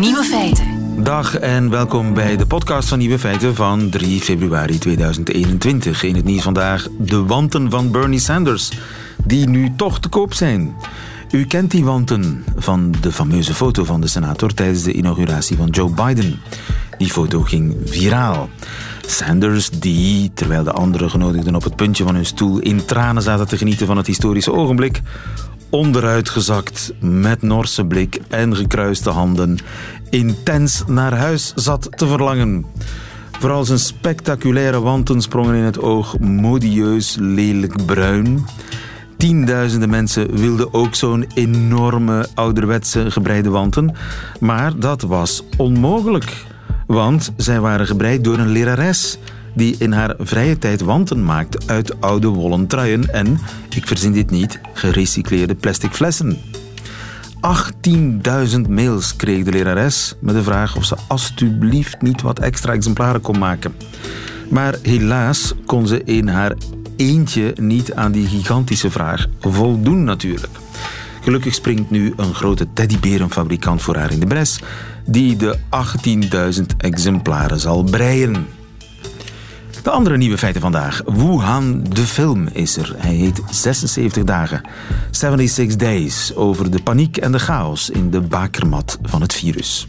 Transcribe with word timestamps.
Nieuwe 0.00 0.24
feiten. 0.24 1.02
Dag 1.04 1.38
en 1.38 1.70
welkom 1.70 2.14
bij 2.14 2.36
de 2.36 2.46
podcast 2.46 2.88
van 2.88 2.98
Nieuwe 2.98 3.18
Feiten 3.18 3.54
van 3.54 3.88
3 3.90 4.20
februari 4.20 4.78
2021. 4.78 6.02
In 6.02 6.14
het 6.14 6.24
nieuws 6.24 6.42
vandaag 6.42 6.88
de 6.98 7.24
wanten 7.24 7.70
van 7.70 7.90
Bernie 7.90 8.18
Sanders, 8.18 8.72
die 9.24 9.48
nu 9.48 9.72
toch 9.76 10.00
te 10.00 10.08
koop 10.08 10.34
zijn. 10.34 10.74
U 11.30 11.44
kent 11.46 11.70
die 11.70 11.84
wanten 11.84 12.44
van 12.56 12.94
de 13.00 13.12
fameuze 13.12 13.54
foto 13.54 13.84
van 13.84 14.00
de 14.00 14.06
senator 14.06 14.54
tijdens 14.54 14.82
de 14.82 14.92
inauguratie 14.92 15.56
van 15.56 15.68
Joe 15.68 15.90
Biden. 15.90 16.40
Die 16.98 17.10
foto 17.10 17.40
ging 17.40 17.76
viraal. 17.84 18.48
Sanders, 19.06 19.70
die, 19.70 20.30
terwijl 20.34 20.64
de 20.64 20.72
andere 20.72 21.08
genodigden 21.08 21.54
op 21.54 21.64
het 21.64 21.76
puntje 21.76 22.04
van 22.04 22.14
hun 22.14 22.26
stoel 22.26 22.58
in 22.58 22.84
tranen 22.84 23.22
zaten 23.22 23.48
te 23.48 23.56
genieten 23.56 23.86
van 23.86 23.96
het 23.96 24.06
historische 24.06 24.52
ogenblik, 24.52 25.02
onderuitgezakt, 25.70 26.92
met 27.00 27.42
Norse 27.42 27.84
blik 27.84 28.18
en 28.28 28.56
gekruiste 28.56 29.10
handen, 29.10 29.58
intens 30.10 30.82
naar 30.86 31.16
huis 31.16 31.52
zat 31.54 31.88
te 31.90 32.06
verlangen. 32.06 32.64
Vooral 33.38 33.64
zijn 33.64 33.78
spectaculaire 33.78 34.80
wanten 34.80 35.20
sprongen 35.20 35.54
in 35.54 35.62
het 35.62 35.80
oog, 35.80 36.18
modieus, 36.18 37.16
lelijk 37.20 37.86
bruin. 37.86 38.44
Tienduizenden 39.16 39.90
mensen 39.90 40.36
wilden 40.36 40.74
ook 40.74 40.94
zo'n 40.94 41.26
enorme 41.34 42.26
ouderwetse 42.34 43.10
gebreide 43.10 43.50
wanten, 43.50 43.94
maar 44.40 44.78
dat 44.78 45.02
was 45.02 45.42
onmogelijk. 45.56 46.46
Want 46.86 47.32
zij 47.36 47.60
waren 47.60 47.86
gebreid 47.86 48.24
door 48.24 48.38
een 48.38 48.48
lerares 48.48 49.18
die 49.58 49.76
in 49.78 49.92
haar 49.92 50.14
vrije 50.18 50.58
tijd 50.58 50.80
wanten 50.80 51.24
maakt 51.24 51.68
uit 51.68 52.00
oude 52.00 52.28
wollen 52.28 52.66
truien 52.66 53.14
en, 53.14 53.38
ik 53.74 53.86
verzin 53.86 54.12
dit 54.12 54.30
niet, 54.30 54.60
gerecycleerde 54.72 55.54
plastic 55.54 55.92
flessen. 55.92 56.38
18.000 58.56 58.60
mails 58.68 59.16
kreeg 59.16 59.44
de 59.44 59.50
lerares 59.50 60.14
met 60.20 60.34
de 60.34 60.42
vraag 60.42 60.76
of 60.76 60.84
ze 60.84 60.96
alstublieft 61.06 62.02
niet 62.02 62.22
wat 62.22 62.38
extra 62.38 62.72
exemplaren 62.72 63.20
kon 63.20 63.38
maken. 63.38 63.74
Maar 64.50 64.78
helaas 64.82 65.54
kon 65.66 65.86
ze 65.86 66.04
in 66.04 66.28
haar 66.28 66.52
eentje 66.96 67.52
niet 67.60 67.94
aan 67.94 68.12
die 68.12 68.26
gigantische 68.26 68.90
vraag 68.90 69.26
voldoen 69.40 70.04
natuurlijk. 70.04 70.52
Gelukkig 71.22 71.54
springt 71.54 71.90
nu 71.90 72.12
een 72.16 72.34
grote 72.34 72.66
teddyberenfabrikant 72.72 73.82
voor 73.82 73.96
haar 73.96 74.12
in 74.12 74.20
de 74.20 74.26
bres, 74.26 74.60
die 75.06 75.36
de 75.36 75.58
18.000 76.58 76.66
exemplaren 76.76 77.60
zal 77.60 77.82
breien. 77.82 78.57
De 79.82 79.90
andere 79.90 80.16
nieuwe 80.16 80.38
feiten 80.38 80.60
vandaag. 80.60 81.02
Wuhan, 81.04 81.84
de 81.88 82.06
film, 82.06 82.48
is 82.52 82.76
er. 82.76 82.94
Hij 82.96 83.14
heet 83.14 83.42
76 83.50 84.24
dagen. 84.24 84.60
76 85.10 85.76
Days, 85.76 86.34
over 86.34 86.70
de 86.70 86.82
paniek 86.82 87.16
en 87.16 87.32
de 87.32 87.38
chaos 87.38 87.90
in 87.90 88.10
de 88.10 88.20
bakermat 88.20 88.98
van 89.02 89.20
het 89.20 89.32
virus. 89.32 89.88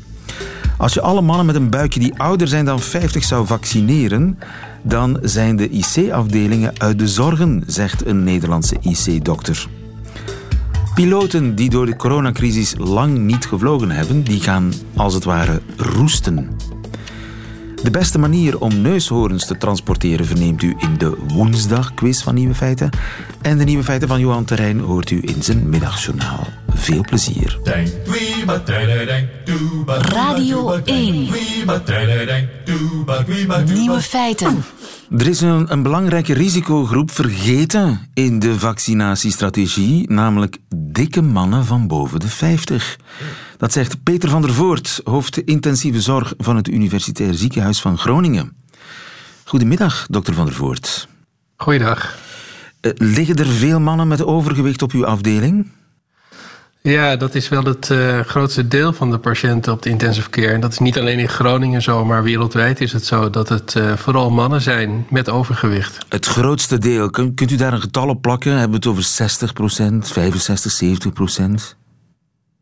Als 0.77 0.93
je 0.93 1.01
alle 1.01 1.21
mannen 1.21 1.45
met 1.45 1.55
een 1.55 1.69
buikje 1.69 1.99
die 1.99 2.19
ouder 2.19 2.47
zijn 2.47 2.65
dan 2.65 2.79
50 2.79 3.23
zou 3.23 3.47
vaccineren, 3.47 4.39
dan 4.81 5.19
zijn 5.21 5.55
de 5.55 5.69
IC-afdelingen 5.69 6.73
uit 6.77 6.99
de 6.99 7.07
zorgen, 7.07 7.63
zegt 7.65 8.05
een 8.05 8.23
Nederlandse 8.23 8.77
IC-dokter. 8.81 9.67
Piloten 10.93 11.55
die 11.55 11.69
door 11.69 11.85
de 11.85 11.95
coronacrisis 11.95 12.73
lang 12.77 13.17
niet 13.17 13.45
gevlogen 13.45 13.91
hebben, 13.91 14.23
die 14.23 14.41
gaan 14.41 14.73
als 14.95 15.13
het 15.13 15.23
ware 15.23 15.61
roesten. 15.77 16.49
De 17.83 17.91
beste 17.91 18.19
manier 18.19 18.59
om 18.59 18.81
neushoorns 18.81 19.45
te 19.45 19.57
transporteren 19.57 20.25
verneemt 20.25 20.61
u 20.61 20.75
in 20.77 20.97
de 20.97 21.17
woensdagquiz 21.27 22.23
van 22.23 22.33
Nieuwe 22.33 22.55
Feiten. 22.55 22.89
En 23.41 23.57
de 23.57 23.63
Nieuwe 23.63 23.83
Feiten 23.83 24.07
van 24.07 24.19
Johan 24.19 24.45
Terrein 24.45 24.79
hoort 24.79 25.09
u 25.09 25.21
in 25.21 25.43
zijn 25.43 25.69
middagjournaal. 25.69 26.47
Veel 26.67 27.01
plezier. 27.01 27.59
Radio 29.85 30.79
1. 30.83 31.27
Nieuwe 33.65 34.01
feiten. 34.01 34.63
Er 35.17 35.27
is 35.27 35.41
een, 35.41 35.71
een 35.71 35.83
belangrijke 35.83 36.33
risicogroep 36.33 37.11
vergeten 37.11 38.09
in 38.13 38.39
de 38.39 38.59
vaccinatiestrategie, 38.59 40.11
namelijk 40.11 40.57
dikke 40.75 41.21
mannen 41.21 41.65
van 41.65 41.87
boven 41.87 42.19
de 42.19 42.27
50. 42.27 42.97
Dat 43.57 43.71
zegt 43.71 44.03
Peter 44.03 44.29
van 44.29 44.41
der 44.41 44.53
Voort, 44.53 45.01
hoofd 45.03 45.37
intensieve 45.37 46.01
zorg 46.01 46.33
van 46.37 46.55
het 46.55 46.67
Universitair 46.67 47.33
Ziekenhuis 47.33 47.81
van 47.81 47.97
Groningen. 47.97 48.53
Goedemiddag, 49.43 50.07
dokter 50.09 50.33
van 50.33 50.45
der 50.45 50.55
Voort. 50.55 51.07
Goeiedag. 51.55 52.17
Liggen 52.95 53.35
er 53.35 53.47
veel 53.47 53.79
mannen 53.79 54.07
met 54.07 54.23
overgewicht 54.23 54.81
op 54.81 54.91
uw 54.91 55.05
afdeling? 55.05 55.71
Ja, 56.89 57.15
dat 57.15 57.35
is 57.35 57.49
wel 57.49 57.63
het 57.63 57.89
uh, 57.89 58.19
grootste 58.19 58.67
deel 58.67 58.93
van 58.93 59.11
de 59.11 59.17
patiënten 59.17 59.73
op 59.73 59.81
de 59.81 59.89
intensive 59.89 60.29
care. 60.29 60.53
En 60.53 60.59
dat 60.59 60.71
is 60.71 60.79
niet 60.79 60.99
alleen 60.99 61.19
in 61.19 61.29
Groningen 61.29 61.81
zo, 61.81 62.05
maar 62.05 62.23
wereldwijd 62.23 62.81
is 62.81 62.93
het 62.93 63.05
zo 63.05 63.29
dat 63.29 63.49
het 63.49 63.75
uh, 63.75 63.95
vooral 63.95 64.29
mannen 64.29 64.61
zijn 64.61 65.05
met 65.09 65.29
overgewicht. 65.29 65.97
Het 66.09 66.25
grootste 66.25 66.77
deel, 66.77 67.09
Kun, 67.09 67.33
kunt 67.33 67.51
u 67.51 67.55
daar 67.55 67.73
een 67.73 67.81
getal 67.81 68.07
op 68.07 68.21
plakken? 68.21 68.51
Hebben 68.51 68.81
we 68.81 68.89
het 68.89 68.97
over 68.97 69.03
60% 69.03 69.97
65, 69.97 70.81
70% 71.71 71.77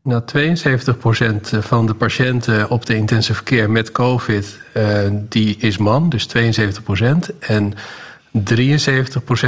nou, 0.08 0.22
72% 0.22 1.58
van 1.59 1.86
de 1.86 1.94
patiënten 1.94 2.70
op 2.70 2.86
de 2.86 2.96
intensive 2.96 3.44
care 3.44 3.68
met 3.68 3.92
COVID, 3.92 4.59
uh, 4.74 5.00
die 5.30 5.56
is 5.59 5.78
man, 5.78 6.09
dus 6.09 6.28
72%. 6.28 7.38
En 7.40 7.74
73% 8.34 8.40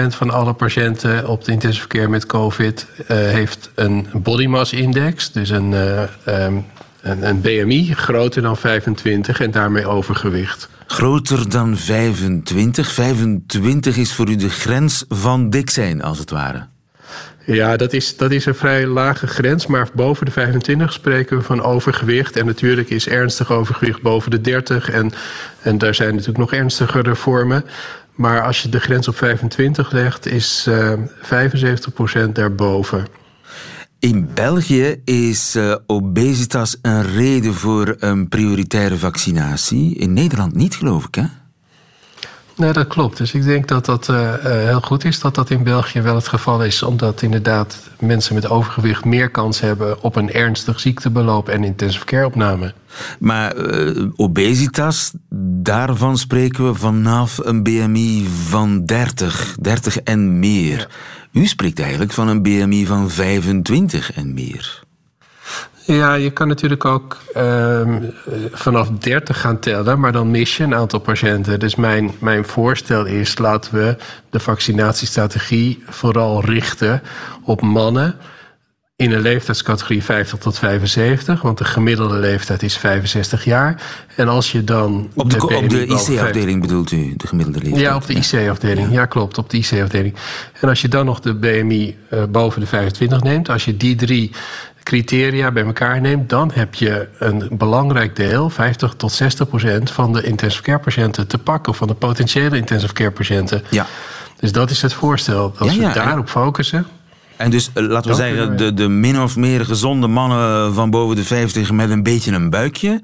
van 0.09 0.29
alle 0.29 0.53
patiënten 0.53 1.27
op 1.27 1.43
de 1.43 1.51
intensive 1.51 1.87
care 1.87 2.07
met 2.07 2.25
COVID 2.25 2.87
uh, 3.01 3.07
heeft 3.07 3.69
een 3.75 4.07
body 4.13 4.45
mass 4.45 4.73
index, 4.73 5.31
dus 5.31 5.49
een, 5.49 5.71
uh, 5.71 6.01
um, 6.45 6.65
een, 7.01 7.27
een, 7.27 7.41
BMI 7.41 7.93
groter 7.93 8.41
dan 8.41 8.57
25 8.57 9.39
en 9.39 9.51
daarmee 9.51 9.87
overgewicht. 9.87 10.69
Groter 10.87 11.49
dan 11.49 11.77
25? 11.77 12.91
25 12.91 13.97
is 13.97 14.13
voor 14.13 14.29
u 14.29 14.35
de 14.35 14.49
grens 14.49 15.05
van 15.09 15.49
dik 15.49 15.69
zijn, 15.69 16.01
als 16.01 16.19
het 16.19 16.29
ware. 16.29 16.67
Ja, 17.45 17.77
dat 17.77 17.93
is, 17.93 18.17
dat 18.17 18.31
is 18.31 18.45
een 18.45 18.55
vrij 18.55 18.85
lage 18.85 19.27
grens. 19.27 19.67
Maar 19.67 19.87
boven 19.93 20.25
de 20.25 20.31
25 20.31 20.93
spreken 20.93 21.37
we 21.37 21.43
van 21.43 21.63
overgewicht. 21.63 22.35
En 22.35 22.45
natuurlijk 22.45 22.89
is 22.89 23.07
ernstig 23.07 23.51
overgewicht 23.51 24.01
boven 24.01 24.31
de 24.31 24.41
30. 24.41 24.89
En, 24.89 25.11
en 25.61 25.77
daar 25.77 25.95
zijn 25.95 26.09
natuurlijk 26.09 26.37
nog 26.37 26.53
ernstigere 26.53 27.15
vormen. 27.15 27.65
Maar 28.19 28.41
als 28.41 28.61
je 28.61 28.69
de 28.69 28.79
grens 28.79 29.07
op 29.07 29.15
25 29.15 29.91
legt, 29.91 30.25
is 30.25 30.65
uh, 30.69 30.93
75% 32.27 32.31
daarboven. 32.33 33.07
In 33.99 34.29
België 34.33 35.01
is 35.03 35.55
uh, 35.55 35.75
obesitas 35.87 36.77
een 36.81 37.03
reden 37.03 37.53
voor 37.53 37.95
een 37.99 38.29
prioritaire 38.29 38.97
vaccinatie. 38.97 39.95
In 39.95 40.13
Nederland 40.13 40.55
niet, 40.55 40.75
geloof 40.75 41.05
ik, 41.05 41.15
hè? 41.15 41.23
Nee, 42.59 42.73
dat 42.73 42.87
klopt. 42.87 43.17
Dus 43.17 43.33
ik 43.33 43.43
denk 43.43 43.67
dat 43.67 43.85
dat 43.85 44.07
uh, 44.07 44.33
heel 44.43 44.81
goed 44.81 45.05
is 45.05 45.19
dat 45.19 45.35
dat 45.35 45.49
in 45.49 45.63
België 45.63 46.01
wel 46.01 46.15
het 46.15 46.27
geval 46.27 46.63
is. 46.63 46.83
Omdat 46.83 47.21
inderdaad 47.21 47.89
mensen 47.99 48.33
met 48.33 48.49
overgewicht 48.49 49.05
meer 49.05 49.29
kans 49.29 49.59
hebben 49.59 50.03
op 50.03 50.15
een 50.15 50.31
ernstig 50.31 50.79
ziektebeloop 50.79 51.49
en 51.49 51.63
intensive 51.63 52.05
care 52.05 52.25
opname. 52.25 52.73
Maar 53.19 53.55
uh, 53.55 54.05
obesitas, 54.15 55.13
daarvan 55.61 56.17
spreken 56.17 56.65
we 56.65 56.73
vanaf 56.73 57.37
een 57.43 57.63
BMI 57.63 58.27
van 58.47 58.85
30, 58.85 59.55
30 59.61 59.99
en 59.99 60.39
meer. 60.39 60.77
Ja. 60.77 61.41
U 61.41 61.45
spreekt 61.45 61.79
eigenlijk 61.79 62.11
van 62.11 62.27
een 62.27 62.41
BMI 62.41 62.85
van 62.85 63.09
25 63.09 64.13
en 64.13 64.33
meer. 64.33 64.87
Ja, 65.95 66.13
je 66.13 66.29
kan 66.29 66.47
natuurlijk 66.47 66.85
ook 66.85 67.17
uh, 67.37 67.95
vanaf 68.51 68.89
30 68.89 69.41
gaan 69.41 69.59
tellen, 69.59 69.99
maar 69.99 70.11
dan 70.11 70.31
mis 70.31 70.57
je 70.57 70.63
een 70.63 70.75
aantal 70.75 70.99
patiënten. 70.99 71.59
Dus 71.59 71.75
mijn, 71.75 72.11
mijn 72.19 72.45
voorstel 72.45 73.05
is: 73.05 73.37
laten 73.37 73.73
we 73.73 73.95
de 74.29 74.39
vaccinatiestrategie 74.39 75.83
vooral 75.87 76.45
richten 76.45 77.01
op 77.43 77.61
mannen 77.61 78.15
in 78.95 79.11
een 79.11 79.21
leeftijdscategorie 79.21 80.03
50 80.03 80.39
tot 80.39 80.59
75, 80.59 81.41
want 81.41 81.57
de 81.57 81.65
gemiddelde 81.65 82.17
leeftijd 82.17 82.63
is 82.63 82.77
65 82.77 83.45
jaar. 83.45 83.81
En 84.15 84.27
als 84.27 84.51
je 84.51 84.63
dan. 84.63 85.09
Op 85.15 85.29
de, 85.29 85.37
de, 85.37 85.67
de 85.67 85.85
IC-afdeling 85.85 86.61
bedoelt 86.61 86.91
u, 86.91 87.13
de 87.17 87.27
gemiddelde 87.27 87.59
leeftijd? 87.59 87.83
Ja, 87.83 87.95
op 87.95 88.05
de 88.05 88.13
IC-afdeling. 88.13 88.87
Ja. 88.87 88.93
ja. 88.93 89.05
klopt, 89.05 89.37
op 89.37 89.49
de 89.49 89.57
IC-afdeling. 89.57 90.15
En 90.61 90.69
als 90.69 90.81
je 90.81 90.87
dan 90.87 91.05
nog 91.05 91.19
de 91.19 91.33
BMI 91.35 91.97
uh, 92.13 92.23
boven 92.23 92.61
de 92.61 92.67
25 92.67 93.21
neemt, 93.23 93.49
als 93.49 93.65
je 93.65 93.77
die 93.77 93.95
drie 93.95 94.31
criteria 94.89 95.51
bij 95.51 95.63
elkaar 95.63 96.01
neemt, 96.01 96.29
dan 96.29 96.51
heb 96.53 96.75
je 96.75 97.07
een 97.19 97.47
belangrijk 97.51 98.15
deel, 98.15 98.49
50 98.49 98.93
tot 98.97 99.11
60 99.11 99.47
procent, 99.47 99.91
van 99.91 100.13
de 100.13 100.23
intensive 100.23 100.63
care 100.63 100.79
patiënten 100.79 101.27
te 101.27 101.37
pakken, 101.37 101.75
van 101.75 101.87
de 101.87 101.93
potentiële 101.93 102.57
intensive 102.57 102.93
care 102.93 103.11
patiënten. 103.11 103.63
Ja. 103.69 103.85
Dus 104.39 104.51
dat 104.51 104.69
is 104.69 104.81
het 104.81 104.93
voorstel. 104.93 105.53
Als 105.57 105.73
ja, 105.73 105.81
ja. 105.81 105.87
we 105.87 105.93
daarop 105.93 106.29
focussen. 106.29 106.85
En 107.35 107.49
dus 107.49 107.69
eh, 107.73 107.83
laten 107.87 108.09
we 108.09 108.15
zeggen, 108.15 108.57
de, 108.57 108.73
de 108.73 108.87
min 108.87 109.21
of 109.21 109.35
meer 109.35 109.65
gezonde 109.65 110.07
mannen 110.07 110.73
van 110.73 110.89
boven 110.89 111.15
de 111.15 111.23
50 111.23 111.71
met 111.71 111.89
een 111.89 112.03
beetje 112.03 112.31
een 112.31 112.49
buikje. 112.49 113.01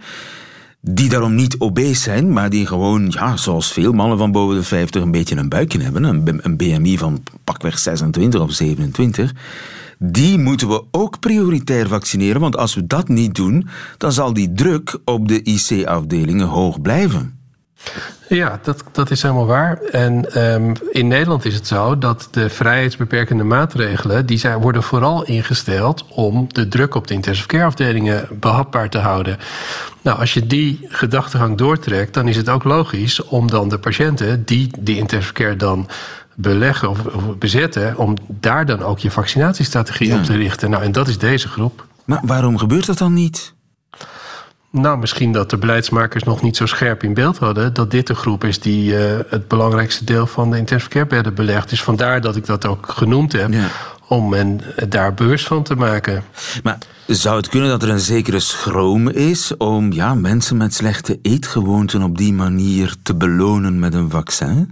Die 0.82 1.10
daarom 1.10 1.36
niet 1.36 1.56
obese 1.60 2.02
zijn, 2.02 2.34
maar 2.34 2.50
die 2.50 2.66
gewoon, 2.66 3.08
ja, 3.10 3.38
zoals 3.38 3.72
veel 3.72 3.92
mannen 3.92 4.18
van 4.18 4.32
boven 4.32 4.56
de 4.56 4.64
50 4.64 5.02
een 5.02 5.12
beetje 5.12 5.36
een 5.36 5.50
buikje 5.50 5.82
hebben. 5.82 6.04
Een, 6.04 6.40
een 6.42 6.58
BMI 6.58 6.98
van 6.98 7.24
pakweg 7.44 7.80
26 7.80 8.42
of 8.42 8.52
27 8.52 9.32
die 10.00 10.38
moeten 10.38 10.68
we 10.68 10.84
ook 10.92 11.20
prioritair 11.20 11.88
vaccineren. 11.88 12.42
Want 12.42 12.58
als 12.58 12.76
we 12.76 12.88
dat 12.88 13.08
niet 13.08 13.36
doen, 13.36 13.68
dan 13.98 14.12
zal 14.12 14.34
die 14.34 14.54
druk 14.54 14.98
op 15.06 15.28
de 15.28 15.44
IC-afdelingen 15.44 16.48
hoog 16.48 16.82
blijven. 16.82 17.40
Ja, 18.30 18.60
dat, 18.64 18.84
dat 18.92 19.12
is 19.12 19.22
helemaal 19.22 19.46
waar. 19.46 19.78
En 19.78 20.44
um, 20.54 20.74
in 20.92 21.08
Nederland 21.08 21.46
is 21.46 21.54
het 21.54 21.68
zo 21.68 21.98
dat 21.98 22.28
de 22.32 22.50
vrijheidsbeperkende 22.50 23.44
maatregelen... 23.44 24.26
die 24.26 24.38
zijn, 24.38 24.60
worden 24.60 24.84
vooral 24.84 25.26
ingesteld 25.26 26.06
om 26.10 26.48
de 26.48 26.68
druk 26.68 26.96
op 26.96 27.08
de 27.08 27.14
intensive 27.14 27.48
care 27.48 27.64
afdelingen 27.64 28.28
behapbaar 28.40 28.90
te 28.90 28.98
houden. 28.98 29.38
Nou, 30.02 30.20
als 30.20 30.34
je 30.34 30.48
die 30.48 30.86
gedachtegang 30.90 31.58
doortrekt, 31.58 32.14
dan 32.14 32.28
is 32.28 32.36
het 32.36 32.50
ook 32.50 32.64
logisch 32.64 33.24
om 33.24 33.50
dan 33.50 33.70
de 33.70 33.80
patiënten 33.80 34.46
die 34.46 34.72
die 34.80 34.98
intensive 34.98 35.34
care 35.34 35.56
dan 35.56 35.90
beleggen 36.36 36.90
of, 36.90 37.06
of 37.06 37.38
bezetten, 37.38 37.98
om 37.98 38.16
daar 38.28 38.66
dan 38.66 38.82
ook 38.84 39.00
je 39.00 39.12
vaccinatiestrategie 39.12 40.08
Ja. 40.08 40.18
op 40.18 40.24
te 40.24 40.36
richten. 40.36 40.70
Nou, 40.70 40.84
en 40.84 40.92
dat 40.92 41.08
is 41.08 41.18
deze 41.18 41.48
groep. 41.48 41.86
Maar 42.06 42.20
waarom 42.24 42.58
gebeurt 42.58 42.86
dat 42.86 42.98
dan 42.98 43.14
niet? 43.14 43.54
Nou, 44.72 44.98
misschien 44.98 45.32
dat 45.32 45.50
de 45.50 45.58
beleidsmakers 45.58 46.24
nog 46.24 46.42
niet 46.42 46.58
zo 46.58 46.66
scherp 46.66 47.04
in 47.04 47.14
beeld 47.14 47.38
hadden 47.38 47.74
dat 47.74 47.92
dit 47.92 48.08
de 48.08 48.16
groep 48.16 48.44
is 48.44 48.60
die 48.60 48.98
eh, 48.98 49.20
het 49.30 49.48
belangrijkste 49.48 50.04
deel 50.04 50.28
van 50.28 50.52
de 50.52 50.58
intensive 50.58 50.90
care 50.90 51.06
bedden 51.08 51.34
belegt. 51.34 51.70
Dus 51.70 51.84
vandaar 51.84 52.22
dat 52.22 52.36
ik 52.36 52.46
dat 52.46 52.66
ook 52.66 52.90
genoemd 52.90 53.32
heb, 53.32 53.54
Ja. 53.54 53.68
om 54.08 54.30
men 54.30 54.62
daar 54.90 55.14
bewust 55.14 55.48
van 55.48 55.64
te 55.64 55.76
maken. 55.76 56.24
Maar 56.64 56.78
zou 57.08 57.38
het 57.38 57.50
kunnen 57.50 57.70
dat 57.70 57.84
er 57.84 57.90
een 57.90 58.00
zekere 58.00 58.40
schroom 58.40 59.10
is 59.10 59.58
om 59.58 59.92
ja, 59.92 60.14
mensen 60.16 60.58
met 60.58 60.74
slechte 60.74 61.20
eetgewoonten 61.22 62.02
op 62.02 62.18
die 62.18 62.34
manier 62.34 62.96
te 63.04 63.16
belonen 63.16 63.80
met 63.80 63.94
een 63.94 64.10
vaccin? 64.10 64.72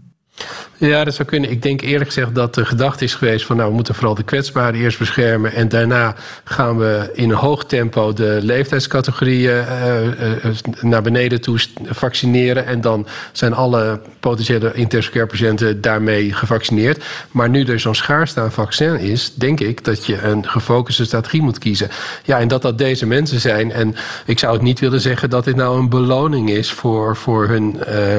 Ja, 0.87 1.03
dat 1.03 1.13
zou 1.13 1.27
kunnen. 1.27 1.51
Ik 1.51 1.61
denk 1.61 1.81
eerlijk 1.81 2.05
gezegd 2.05 2.35
dat 2.35 2.55
de 2.55 2.65
gedachte 2.65 3.03
is 3.03 3.15
geweest 3.15 3.45
van 3.45 3.55
nou, 3.55 3.69
we 3.69 3.75
moeten 3.75 3.95
vooral 3.95 4.15
de 4.15 4.23
kwetsbaren 4.23 4.79
eerst 4.79 4.99
beschermen. 4.99 5.53
En 5.53 5.69
daarna 5.69 6.15
gaan 6.43 6.77
we 6.77 7.09
in 7.13 7.29
een 7.29 7.35
hoog 7.35 7.65
tempo 7.65 8.13
de 8.13 8.39
leeftijdscategorieën 8.41 9.51
eh, 9.51 10.45
eh, 10.45 10.55
naar 10.81 11.01
beneden 11.01 11.41
toe 11.41 11.59
vaccineren. 11.83 12.65
En 12.65 12.81
dan 12.81 13.07
zijn 13.31 13.53
alle 13.53 13.99
potentiële 14.19 14.73
intensive 14.73 15.11
care 15.11 15.25
patiënten 15.25 15.81
daarmee 15.81 16.33
gevaccineerd. 16.33 17.03
Maar 17.31 17.49
nu 17.49 17.63
er 17.63 17.79
zo'n 17.79 17.95
schaarste 17.95 18.39
aan 18.39 18.51
vaccin 18.51 18.99
is, 18.99 19.33
denk 19.35 19.59
ik 19.59 19.83
dat 19.83 20.05
je 20.05 20.21
een 20.21 20.47
gefocuste 20.49 21.05
strategie 21.05 21.41
moet 21.41 21.57
kiezen. 21.59 21.89
Ja, 22.23 22.39
en 22.39 22.47
dat 22.47 22.61
dat 22.61 22.77
deze 22.77 23.05
mensen 23.05 23.39
zijn. 23.39 23.71
En 23.71 23.95
ik 24.25 24.39
zou 24.39 24.53
het 24.53 24.61
niet 24.61 24.79
willen 24.79 25.01
zeggen 25.01 25.29
dat 25.29 25.43
dit 25.43 25.55
nou 25.55 25.79
een 25.79 25.89
beloning 25.89 26.49
is 26.49 26.71
voor, 26.71 27.15
voor 27.15 27.47
hun. 27.47 27.83
eh, 27.83 28.17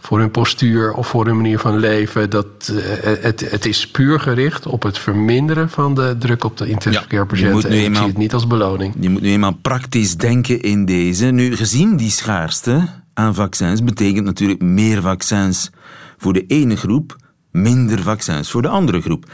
voor 0.00 0.18
hun 0.18 0.30
postuur 0.30 0.92
of 0.92 1.06
voor 1.06 1.26
hun 1.26 1.36
manier 1.36 1.58
van 1.58 1.78
leven. 1.78 1.89
Dat, 2.28 2.46
eh, 2.68 3.22
het, 3.22 3.50
het 3.50 3.66
is 3.66 3.90
puur 3.90 4.20
gericht 4.20 4.66
op 4.66 4.82
het 4.82 4.98
verminderen 4.98 5.70
van 5.70 5.94
de 5.94 6.16
druk 6.18 6.44
op 6.44 6.56
de 6.56 6.68
intensive 6.68 7.04
Ja, 7.04 7.08
care 7.08 7.22
je 7.22 7.26
patiënten. 7.28 7.52
moet 7.52 7.62
nu 7.68 7.70
En 7.70 7.76
ik 7.78 7.84
eenmaal- 7.84 8.00
zie 8.00 8.10
het 8.10 8.18
niet 8.18 8.32
als 8.34 8.46
beloning. 8.46 8.94
Je 9.00 9.08
moet 9.10 9.20
nu 9.22 9.28
eenmaal 9.30 9.52
praktisch 9.62 10.16
denken 10.16 10.60
in 10.60 10.84
deze. 10.84 11.26
Nu, 11.26 11.56
gezien 11.56 11.96
die 11.96 12.10
schaarste 12.10 12.88
aan 13.14 13.34
vaccins, 13.34 13.84
betekent 13.84 14.24
natuurlijk 14.24 14.60
meer 14.62 15.02
vaccins 15.02 15.70
voor 16.18 16.32
de 16.32 16.46
ene 16.46 16.76
groep, 16.76 17.16
minder 17.52 18.02
vaccins 18.02 18.50
voor 18.50 18.62
de 18.62 18.68
andere 18.68 19.00
groep. 19.00 19.24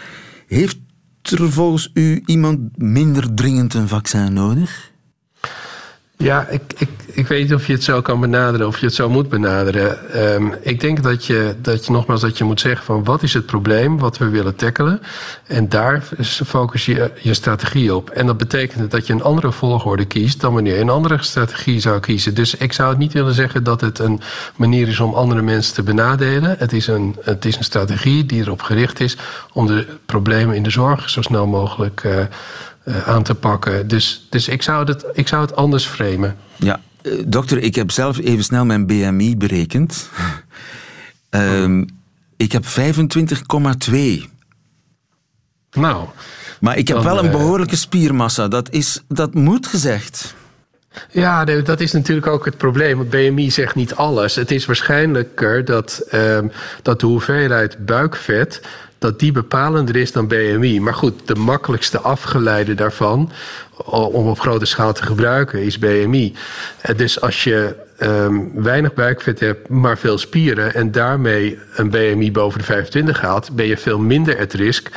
Heeft 0.47 0.79
er 1.23 1.53
volgens 1.53 1.91
u 1.95 2.23
iemand 2.27 2.59
minder 2.79 3.35
dringend 3.35 3.75
een 3.75 3.89
vaccin 3.89 4.33
nodig? 4.33 4.91
Ja, 6.19 6.47
ik, 6.49 6.63
ik, 6.79 6.89
ik 7.07 7.27
weet 7.27 7.43
niet 7.43 7.55
of 7.55 7.67
je 7.67 7.73
het 7.73 7.85
zo 7.85 8.03
kan 8.03 8.21
benaderen 8.21 8.67
of 8.67 8.79
je 8.79 8.87
het 8.87 8.95
zo 8.95 9.09
moet 9.09 9.29
benaderen. 9.29 10.13
Ehm, 10.13 10.53
ik 10.61 10.81
denk 10.81 11.03
dat 11.03 11.27
je, 11.27 11.55
dat 11.63 11.87
je 11.87 11.93
nogmaals 11.93 12.21
dat 12.21 12.39
je 12.39 12.45
moet 12.45 12.61
zeggen 12.61 12.85
van 12.85 13.05
wat 13.05 13.23
is 13.23 13.35
het 13.35 13.47
probleem 13.47 13.99
wat 13.99 14.19
we 14.19 14.29
willen 14.29 14.57
tackelen. 14.57 15.01
En 15.47 15.69
daar 15.69 16.03
focus 16.47 16.87
je 16.87 17.11
je 17.21 17.35
strategie 17.35 17.95
op. 17.95 18.11
En 18.11 18.27
dat 18.27 18.37
betekent 18.37 18.91
dat 18.91 19.07
je 19.07 19.13
een 19.13 19.23
andere 19.23 19.53
volgorde 19.53 20.05
kiest 20.05 20.41
dan 20.41 20.55
wanneer 20.55 20.75
je 20.75 20.81
een 20.81 20.91
andere 20.91 21.23
strategie 21.23 21.81
zou 21.81 22.01
kiezen. 22.01 22.35
Dus 22.35 22.55
ik 22.55 22.73
zou 22.73 22.89
het 22.89 22.99
niet 22.99 23.13
willen 23.13 23.35
zeggen 23.35 23.65
dat 23.65 23.81
het 23.81 23.99
een 23.99 24.21
manier 24.57 24.89
is 24.89 25.01
om 25.01 25.15
andere 25.15 25.43
mensen 25.43 25.75
te 25.75 25.83
benadelen. 25.83 26.55
Het 26.59 26.73
is 26.73 26.87
een, 26.87 27.17
het 27.23 27.45
is 27.45 27.57
een 27.57 27.65
strategie 27.65 28.27
die 28.27 28.41
erop 28.41 28.63
gericht 28.63 29.01
is 29.01 29.17
om 29.53 29.67
de 29.67 29.87
problemen 30.07 30.57
in 30.57 30.63
de 30.63 30.71
zorg 30.71 31.11
zo 31.11 31.23
snel 31.23 31.47
mogelijk 31.47 32.05
eh, 32.05 32.13
eh, 32.87 33.09
aan 33.09 33.23
te 33.23 33.35
pakken. 33.35 33.89
Dus, 33.89 34.27
dus 34.31 34.49
ik, 34.49 34.63
zou 34.63 34.87
het, 34.87 35.05
ik 35.13 35.29
zou 35.29 35.43
het 35.43 35.57
anders 35.57 35.87
framen. 35.87 36.37
Ja, 36.57 36.81
eh, 37.03 37.13
dokter, 37.27 37.59
ik 37.59 37.75
heb 37.75 37.91
zelf 37.91 38.19
even 38.19 38.45
snel 38.45 38.65
mijn 38.65 38.87
BMI 38.87 39.37
berekend. 39.37 40.09
Ehm, 41.31 41.85
ik 42.37 42.53
heb 42.53 42.65
25,2. 42.67 44.25
Nou, 45.71 46.09
Maar 46.61 46.77
ik 46.77 46.89
heb 46.89 46.97
Dan, 46.97 47.07
wel 47.07 47.19
een 47.19 47.25
eh, 47.25 47.31
behoorlijke 47.31 47.77
spiermassa. 47.77 48.49
Dat, 48.49 48.71
is, 48.71 49.03
dat 49.09 49.35
moet 49.35 49.67
gezegd. 49.67 50.35
ja, 51.11 51.45
dat 51.45 51.81
is 51.81 51.93
natuurlijk 51.93 52.27
ook 52.27 52.45
het 52.45 52.57
probleem. 52.57 52.97
Want 52.97 53.11
BMI 53.11 53.51
zegt 53.51 53.75
niet 53.75 53.95
alles. 53.95 54.35
Het 54.35 54.51
is 54.51 54.67
waarschijnlijker 54.67 55.65
dat, 55.65 56.03
ehm, 56.11 56.49
dat 56.83 57.01
de 57.01 57.07
hoeveelheid 57.07 57.87
buikvet 57.87 58.61
dat 58.99 59.19
die 59.19 59.33
bepalender 59.33 59.97
is 59.97 60.13
dan 60.13 60.27
BMI. 60.27 60.81
Maar 60.81 60.95
goed, 60.95 61.15
de 61.25 61.35
makkelijkste 61.35 62.01
afgeleide 62.01 62.75
daarvan 62.75 63.31
om 63.85 64.29
op 64.29 64.41
grote 64.41 64.65
schaal 64.65 64.93
te 64.93 65.03
gebruiken 65.03 65.63
is 65.63 65.79
BMI. 65.79 66.35
Eh, 66.81 66.97
Dus 66.97 67.21
als 67.21 67.45
je 67.45 67.85
ehm, 67.99 68.41
weinig 68.55 68.95
buikvet 68.95 69.41
hebt, 69.41 69.69
maar 69.69 69.99
veel 69.99 70.19
spieren 70.19 70.75
en 70.75 70.93
daarmee 70.93 71.59
een 71.75 71.91
BMI 71.91 72.33
boven 72.33 72.59
de 72.59 72.65
25 72.65 73.21
haalt, 73.21 73.51
ben 73.53 73.67
je 73.67 73.77
veel 73.77 73.99
minder 73.99 74.39
at 74.39 74.53
risk 74.53 74.91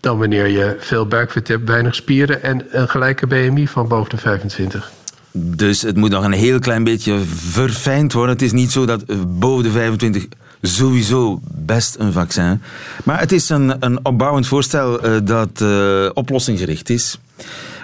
dan 0.00 0.18
wanneer 0.18 0.46
je 0.46 0.76
veel 0.78 1.06
buikvet 1.06 1.48
hebt, 1.48 1.68
weinig 1.68 1.94
spieren 1.94 2.42
en 2.42 2.66
een 2.70 2.88
gelijke 2.88 3.26
BMI 3.26 3.68
van 3.68 3.88
boven 3.88 4.10
de 4.10 4.16
25. 4.16 4.92
Dus 5.32 5.82
het 5.82 5.96
moet 5.96 6.10
nog 6.10 6.24
een 6.24 6.32
heel 6.32 6.58
klein 6.58 6.84
beetje 6.84 7.18
verfijnd 7.34 8.12
worden. 8.12 8.32
Het 8.32 8.44
is 8.44 8.52
niet 8.52 8.72
zo 8.72 8.86
dat 8.86 9.02
eh, 9.02 9.16
boven 9.26 9.64
de 9.64 9.70
25 9.70 10.26
sowieso 10.66 11.40
best 11.54 11.96
een 11.98 12.12
vaccin. 12.12 12.62
Maar 13.04 13.20
het 13.20 13.32
is 13.32 13.48
een, 13.48 13.84
een 13.84 14.04
opbouwend 14.04 14.46
voorstel 14.46 15.00
eh, 15.00 15.16
dat 15.24 15.60
eh, 15.60 16.08
oplossing 16.14 16.58
is. 16.60 17.18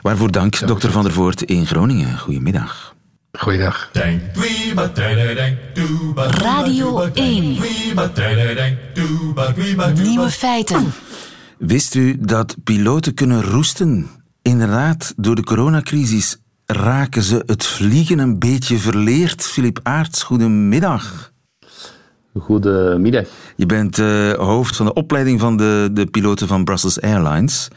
Waarvoor 0.03 0.31
dank, 0.31 0.67
dokter 0.67 0.91
Van 0.91 1.03
der 1.03 1.13
Voort 1.13 1.43
in 1.43 1.67
Groningen. 1.67 2.19
Goedemiddag. 2.19 2.95
Goeiedag. 3.33 3.91
Radio 6.15 7.11
1. 7.15 7.59
Nieuwe 10.03 10.31
feiten. 10.31 10.93
Wist 11.59 11.95
u 11.95 12.17
dat 12.21 12.57
piloten 12.65 13.15
kunnen 13.15 13.43
roesten? 13.43 14.11
Inderdaad, 14.43 15.13
door 15.17 15.35
de 15.35 15.45
coronacrisis 15.45 16.37
raken 16.67 17.23
ze 17.23 17.43
het 17.47 17.67
vliegen 17.67 18.19
een 18.19 18.39
beetje 18.39 18.79
verleerd. 18.79 19.47
Filip 19.47 19.81
Aarts, 19.83 20.23
goedemiddag. 20.23 21.30
Goedemiddag. 22.39 23.29
Je 23.57 23.67
bent 23.67 23.99
eh, 23.99 24.33
hoofd 24.33 24.77
van 24.77 24.87
de 24.87 24.93
opleiding 24.93 25.41
van 25.41 25.57
de, 25.57 25.91
de 25.93 26.07
piloten 26.07 26.49
van 26.49 26.65
Brussels 26.65 27.01
Airlines. 27.01 27.69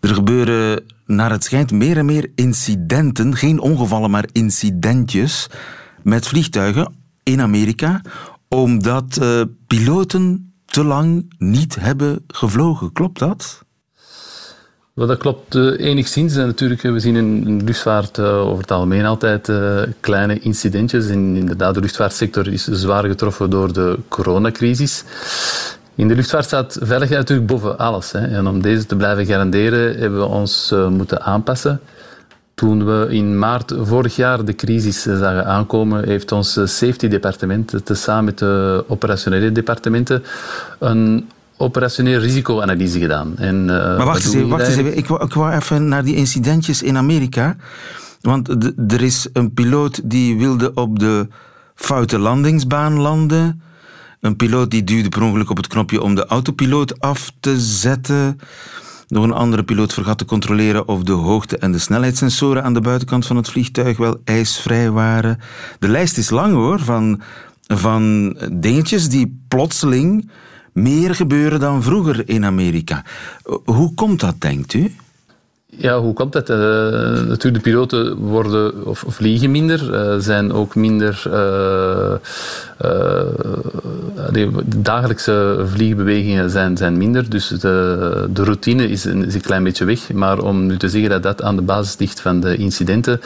Er 0.00 0.14
gebeuren 0.14 0.84
naar 1.06 1.30
het 1.30 1.44
schijnt 1.44 1.72
meer 1.72 1.96
en 1.96 2.04
meer 2.04 2.30
incidenten, 2.34 3.36
geen 3.36 3.60
ongevallen, 3.60 4.10
maar 4.10 4.28
incidentjes 4.32 5.46
met 6.02 6.26
vliegtuigen 6.26 6.94
in 7.22 7.40
Amerika, 7.40 8.00
omdat 8.48 9.16
eh, 9.16 9.40
piloten 9.66 10.54
te 10.64 10.84
lang 10.84 11.34
niet 11.38 11.76
hebben 11.80 12.24
gevlogen. 12.26 12.92
Klopt 12.92 13.18
dat? 13.18 13.64
Dat 14.94 15.18
klopt 15.18 15.54
eh, 15.54 15.78
enigszins. 15.78 16.36
En 16.36 16.46
natuurlijk, 16.46 16.84
eh, 16.84 16.92
we 16.92 17.00
zien 17.00 17.16
in 17.16 17.58
de 17.58 17.64
luchtvaart 17.64 18.18
eh, 18.18 18.46
over 18.46 18.60
het 18.60 18.70
algemeen 18.70 19.04
altijd 19.04 19.52
kleine 20.00 20.38
incidentjes. 20.38 21.08
En 21.08 21.46
de 21.46 21.80
luchtvaartsector 21.80 22.48
is 22.48 22.64
zwaar 22.64 23.04
getroffen 23.04 23.50
door 23.50 23.72
de 23.72 23.98
coronacrisis. 24.08 25.04
In 25.94 26.08
de 26.08 26.14
luchtvaart 26.14 26.44
staat 26.44 26.78
veiligheid 26.80 27.20
natuurlijk 27.20 27.48
boven 27.48 27.78
alles. 27.78 28.12
Hè. 28.12 28.26
En 28.26 28.46
om 28.46 28.62
deze 28.62 28.86
te 28.86 28.96
blijven 28.96 29.26
garanderen, 29.26 29.98
hebben 29.98 30.18
we 30.18 30.24
ons 30.24 30.74
moeten 30.88 31.22
aanpassen. 31.22 31.80
Toen 32.54 32.84
we 32.84 33.06
in 33.10 33.38
maart 33.38 33.74
vorig 33.78 34.16
jaar 34.16 34.44
de 34.44 34.54
crisis 34.54 35.02
zagen 35.02 35.46
aankomen, 35.46 36.04
heeft 36.04 36.32
ons 36.32 36.52
safety 36.52 37.08
departement, 37.08 37.74
tezamen 37.84 38.24
met 38.24 38.38
de 38.38 38.84
operationele 38.88 39.52
departementen, 39.52 40.24
een 40.78 41.28
operationeel 41.56 42.20
risicoanalyse 42.20 42.98
gedaan. 42.98 43.36
En, 43.36 43.70
eh, 43.70 43.96
Maar 43.96 44.06
wacht 44.06 44.24
eens 44.24 44.34
even, 44.34 44.48
wacht 44.48 44.66
eens 44.66 44.76
even. 44.76 44.96
Ik, 44.96 45.06
wou, 45.06 45.24
ik 45.24 45.32
wou 45.32 45.52
even 45.52 45.88
naar 45.88 46.04
die 46.04 46.14
incidentjes 46.14 46.82
in 46.82 46.96
Amerika. 46.96 47.56
Want 48.20 48.48
er 48.92 49.02
is 49.02 49.28
een 49.32 49.54
piloot 49.54 50.00
die 50.04 50.36
wilde 50.38 50.74
op 50.74 50.98
de 50.98 51.28
foute 51.74 52.18
landingsbaan 52.18 52.98
landen. 52.98 53.62
Een 54.20 54.36
piloot 54.36 54.70
die 54.70 54.84
duwde 54.84 55.08
per 55.08 55.22
ongeluk 55.22 55.50
op 55.50 55.56
het 55.56 55.66
knopje 55.66 56.02
om 56.02 56.14
de 56.14 56.26
autopiloot 56.26 57.00
af 57.00 57.32
te 57.40 57.60
zetten. 57.60 58.38
Nog 59.08 59.24
een 59.24 59.32
andere 59.32 59.62
piloot 59.62 59.92
vergat 59.92 60.18
te 60.18 60.24
controleren 60.24 60.88
of 60.88 61.02
de 61.02 61.12
hoogte- 61.12 61.58
en 61.58 61.72
de 61.72 61.78
snelheidssensoren 61.78 62.64
aan 62.64 62.74
de 62.74 62.80
buitenkant 62.80 63.26
van 63.26 63.36
het 63.36 63.48
vliegtuig 63.48 63.96
wel 63.96 64.20
ijsvrij 64.24 64.90
waren. 64.90 65.38
De 65.78 65.88
lijst 65.88 66.18
is 66.18 66.30
lang 66.30 66.52
hoor, 66.52 66.80
van, 66.80 67.20
van 67.66 68.36
dingetjes 68.52 69.08
die 69.08 69.42
plotseling 69.48 70.30
meer 70.72 71.14
gebeuren 71.14 71.60
dan 71.60 71.82
vroeger 71.82 72.28
in 72.28 72.44
Amerika. 72.44 73.04
Hoe 73.64 73.94
komt 73.94 74.20
dat, 74.20 74.40
denkt 74.40 74.74
u? 74.74 74.94
Ja, 75.76 76.00
hoe 76.00 76.12
komt 76.12 76.32
dat? 76.32 76.50
Uh, 76.50 76.56
natuurlijk, 76.56 77.54
de 77.54 77.70
piloten 77.70 78.16
worden 78.16 78.86
of, 78.86 79.04
vliegen 79.06 79.50
minder, 79.50 79.94
uh, 79.94 80.14
zijn 80.18 80.52
ook 80.52 80.74
minder. 80.74 81.22
Uh, 81.26 81.32
de 84.30 84.50
dagelijkse 84.76 85.64
vliegbewegingen 85.64 86.50
zijn, 86.50 86.76
zijn 86.76 86.96
minder, 86.96 87.30
dus 87.30 87.48
de, 87.48 88.28
de 88.32 88.44
routine 88.44 88.88
is 88.88 89.04
een, 89.04 89.26
is 89.26 89.34
een 89.34 89.40
klein 89.40 89.62
beetje 89.62 89.84
weg. 89.84 90.12
Maar 90.12 90.38
om 90.38 90.66
nu 90.66 90.76
te 90.76 90.88
zeggen 90.88 91.10
dat 91.10 91.22
dat 91.22 91.42
aan 91.42 91.56
de 91.56 91.62
basis 91.62 91.98
ligt 91.98 92.20
van 92.20 92.40
de 92.40 92.56
incidenten, 92.56 93.20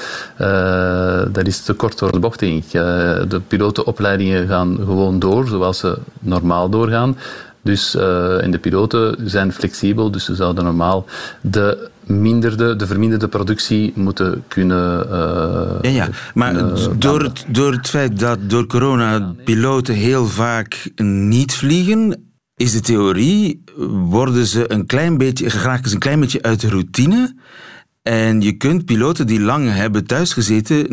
dat 1.32 1.46
is 1.46 1.60
te 1.60 1.72
kort 1.72 1.98
door 1.98 2.12
de 2.12 2.18
bocht, 2.18 2.38
denk 2.38 2.64
ik. 2.64 2.70
de 3.28 3.40
pilotenopleidingen 3.48 4.48
gaan 4.48 4.76
gewoon 4.76 5.18
door 5.18 5.46
zoals 5.46 5.78
ze 5.78 5.98
normaal 6.18 6.68
doorgaan. 6.68 7.16
Dus, 7.62 7.94
en 8.40 8.50
de 8.50 8.58
piloten 8.60 9.16
zijn 9.24 9.52
flexibel, 9.52 10.10
dus 10.10 10.24
ze 10.24 10.34
zouden 10.34 10.64
normaal 10.64 11.04
de 11.40 11.88
minderde, 12.06 12.76
de 12.76 12.86
verminderde 12.86 13.28
productie 13.28 13.92
moeten 13.94 14.44
kunnen. 14.48 15.06
Uh, 15.06 15.92
ja, 15.92 16.04
ja, 16.04 16.08
maar 16.34 16.54
door, 16.98 17.22
het, 17.22 17.44
door 17.48 17.72
het 17.72 17.88
feit 17.88 18.18
dat 18.18 18.50
door 18.50 18.66
corona 18.66 19.34
piloten 19.44 19.94
heel 19.94 20.26
vaak 20.26 20.90
niet 21.02 21.54
vliegen, 21.54 22.30
is 22.56 22.72
de 22.72 22.80
theorie, 22.80 23.62
worden 23.90 24.46
ze 24.46 24.72
een 24.72 24.86
klein 24.86 25.18
beetje, 25.18 25.50
geraken 25.50 25.88
ze 25.88 25.94
een 25.94 26.00
klein 26.00 26.20
beetje 26.20 26.42
uit 26.42 26.60
de 26.60 26.68
routine. 26.68 27.34
En 28.02 28.40
je 28.40 28.52
kunt 28.52 28.84
piloten 28.84 29.26
die 29.26 29.40
lang 29.40 29.72
hebben 29.72 30.06
thuisgezeten 30.06 30.86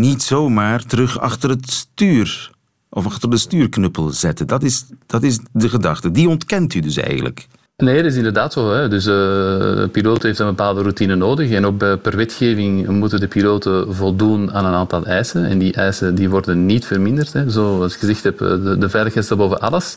niet 0.00 0.22
zomaar 0.22 0.84
terug 0.84 1.20
achter 1.20 1.50
het 1.50 1.70
stuur 1.70 2.52
of 2.90 3.06
achter 3.06 3.30
de 3.30 3.36
stuurknuppel 3.36 4.10
zetten. 4.10 4.46
Dat 4.46 4.62
is, 4.62 4.86
dat 5.06 5.22
is 5.22 5.38
de 5.52 5.68
gedachte. 5.68 6.10
Die 6.10 6.28
ontkent 6.28 6.74
u 6.74 6.80
dus 6.80 6.96
eigenlijk. 6.96 7.46
Nee, 7.76 7.96
dat 7.96 8.10
is 8.10 8.16
inderdaad 8.16 8.52
zo. 8.52 8.72
Hè. 8.72 8.88
Dus 8.88 9.04
de 9.04 9.88
piloot 9.92 10.22
heeft 10.22 10.38
een 10.38 10.46
bepaalde 10.46 10.80
routine 10.80 11.14
nodig. 11.14 11.50
En 11.50 11.66
ook 11.66 11.78
per 11.78 12.16
wetgeving 12.16 12.88
moeten 12.88 13.20
de 13.20 13.28
piloten 13.28 13.94
voldoen 13.94 14.52
aan 14.52 14.64
een 14.64 14.74
aantal 14.74 15.04
eisen. 15.04 15.44
En 15.44 15.58
die 15.58 15.72
eisen 15.72 16.14
die 16.14 16.30
worden 16.30 16.66
niet 16.66 16.84
verminderd. 16.84 17.32
Hè. 17.32 17.50
Zoals 17.50 17.94
ik 17.94 17.98
gezegd 17.98 18.24
heb, 18.24 18.40
eh, 18.40 18.48
de, 18.48 18.78
de 18.78 18.88
veiligheid 18.88 19.24
staat 19.24 19.38
boven 19.38 19.60
alles. 19.60 19.96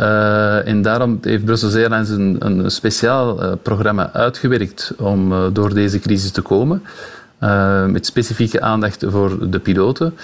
Uh, 0.00 0.68
en 0.68 0.82
daarom 0.82 1.18
heeft 1.22 1.44
Brussels 1.44 1.74
Airlines 1.74 2.08
een, 2.08 2.36
een 2.38 2.70
speciaal 2.70 3.56
programma 3.56 4.12
uitgewerkt 4.12 4.92
om 4.98 5.52
door 5.52 5.74
deze 5.74 5.98
crisis 5.98 6.30
te 6.30 6.42
komen. 6.42 6.82
met 7.86 8.06
specifieke 8.06 8.60
aandacht 8.60 9.04
voor 9.08 9.50
de 9.50 9.58
piloten. 9.58 10.14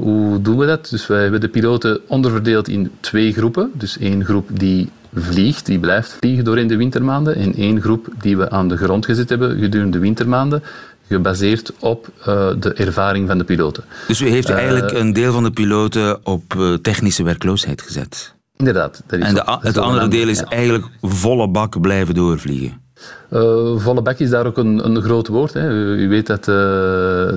hoe 0.00 0.42
doen 0.42 0.58
we 0.58 0.66
dat? 0.66 0.88
Dus 0.90 1.06
wij 1.06 1.22
hebben 1.22 1.40
de 1.40 1.48
piloten 1.48 2.00
onderverdeeld 2.06 2.68
in 2.68 2.90
twee 3.00 3.32
groepen. 3.32 3.70
Dus 3.74 3.98
één 3.98 4.24
groep 4.24 4.48
die 4.52 4.90
vliegt, 5.14 5.66
die 5.66 5.78
blijft 5.78 6.16
vliegen 6.18 6.44
door 6.44 6.58
in 6.58 6.68
de 6.68 6.76
wintermaanden. 6.76 7.36
En 7.36 7.54
één 7.54 7.80
groep 7.80 8.08
die 8.20 8.36
we 8.36 8.50
aan 8.50 8.68
de 8.68 8.76
grond 8.76 9.04
gezet 9.04 9.28
hebben 9.28 9.58
gedurende 9.58 9.92
de 9.92 9.98
wintermaanden, 9.98 10.62
gebaseerd 11.08 11.72
op 11.78 12.08
uh, 12.18 12.24
de 12.58 12.72
ervaring 12.72 13.28
van 13.28 13.38
de 13.38 13.44
piloten. 13.44 13.84
Dus 14.06 14.20
u 14.20 14.28
heeft 14.28 14.50
uh, 14.50 14.56
eigenlijk 14.56 14.92
een 14.92 15.12
deel 15.12 15.32
van 15.32 15.42
de 15.42 15.50
piloten 15.50 16.26
op 16.26 16.54
uh, 16.56 16.74
technische 16.74 17.22
werkloosheid 17.22 17.82
gezet? 17.82 18.34
Inderdaad. 18.56 19.02
Dat 19.06 19.18
is 19.18 19.26
en 19.26 19.34
de, 19.34 19.58
het 19.60 19.78
andere 19.78 20.08
deel 20.08 20.28
is 20.28 20.42
eigenlijk 20.42 20.84
volle 21.00 21.48
bak 21.48 21.80
blijven 21.80 22.14
doorvliegen? 22.14 22.82
Uh, 23.34 23.76
volle 23.76 24.02
bak 24.02 24.18
is 24.18 24.30
daar 24.30 24.46
ook 24.46 24.56
een, 24.56 24.84
een 24.86 25.02
groot 25.02 25.28
woord. 25.28 25.52
Hè. 25.52 25.70
U, 25.72 26.08
weet 26.08 26.26
dat 26.26 26.48
uh, 26.48 26.54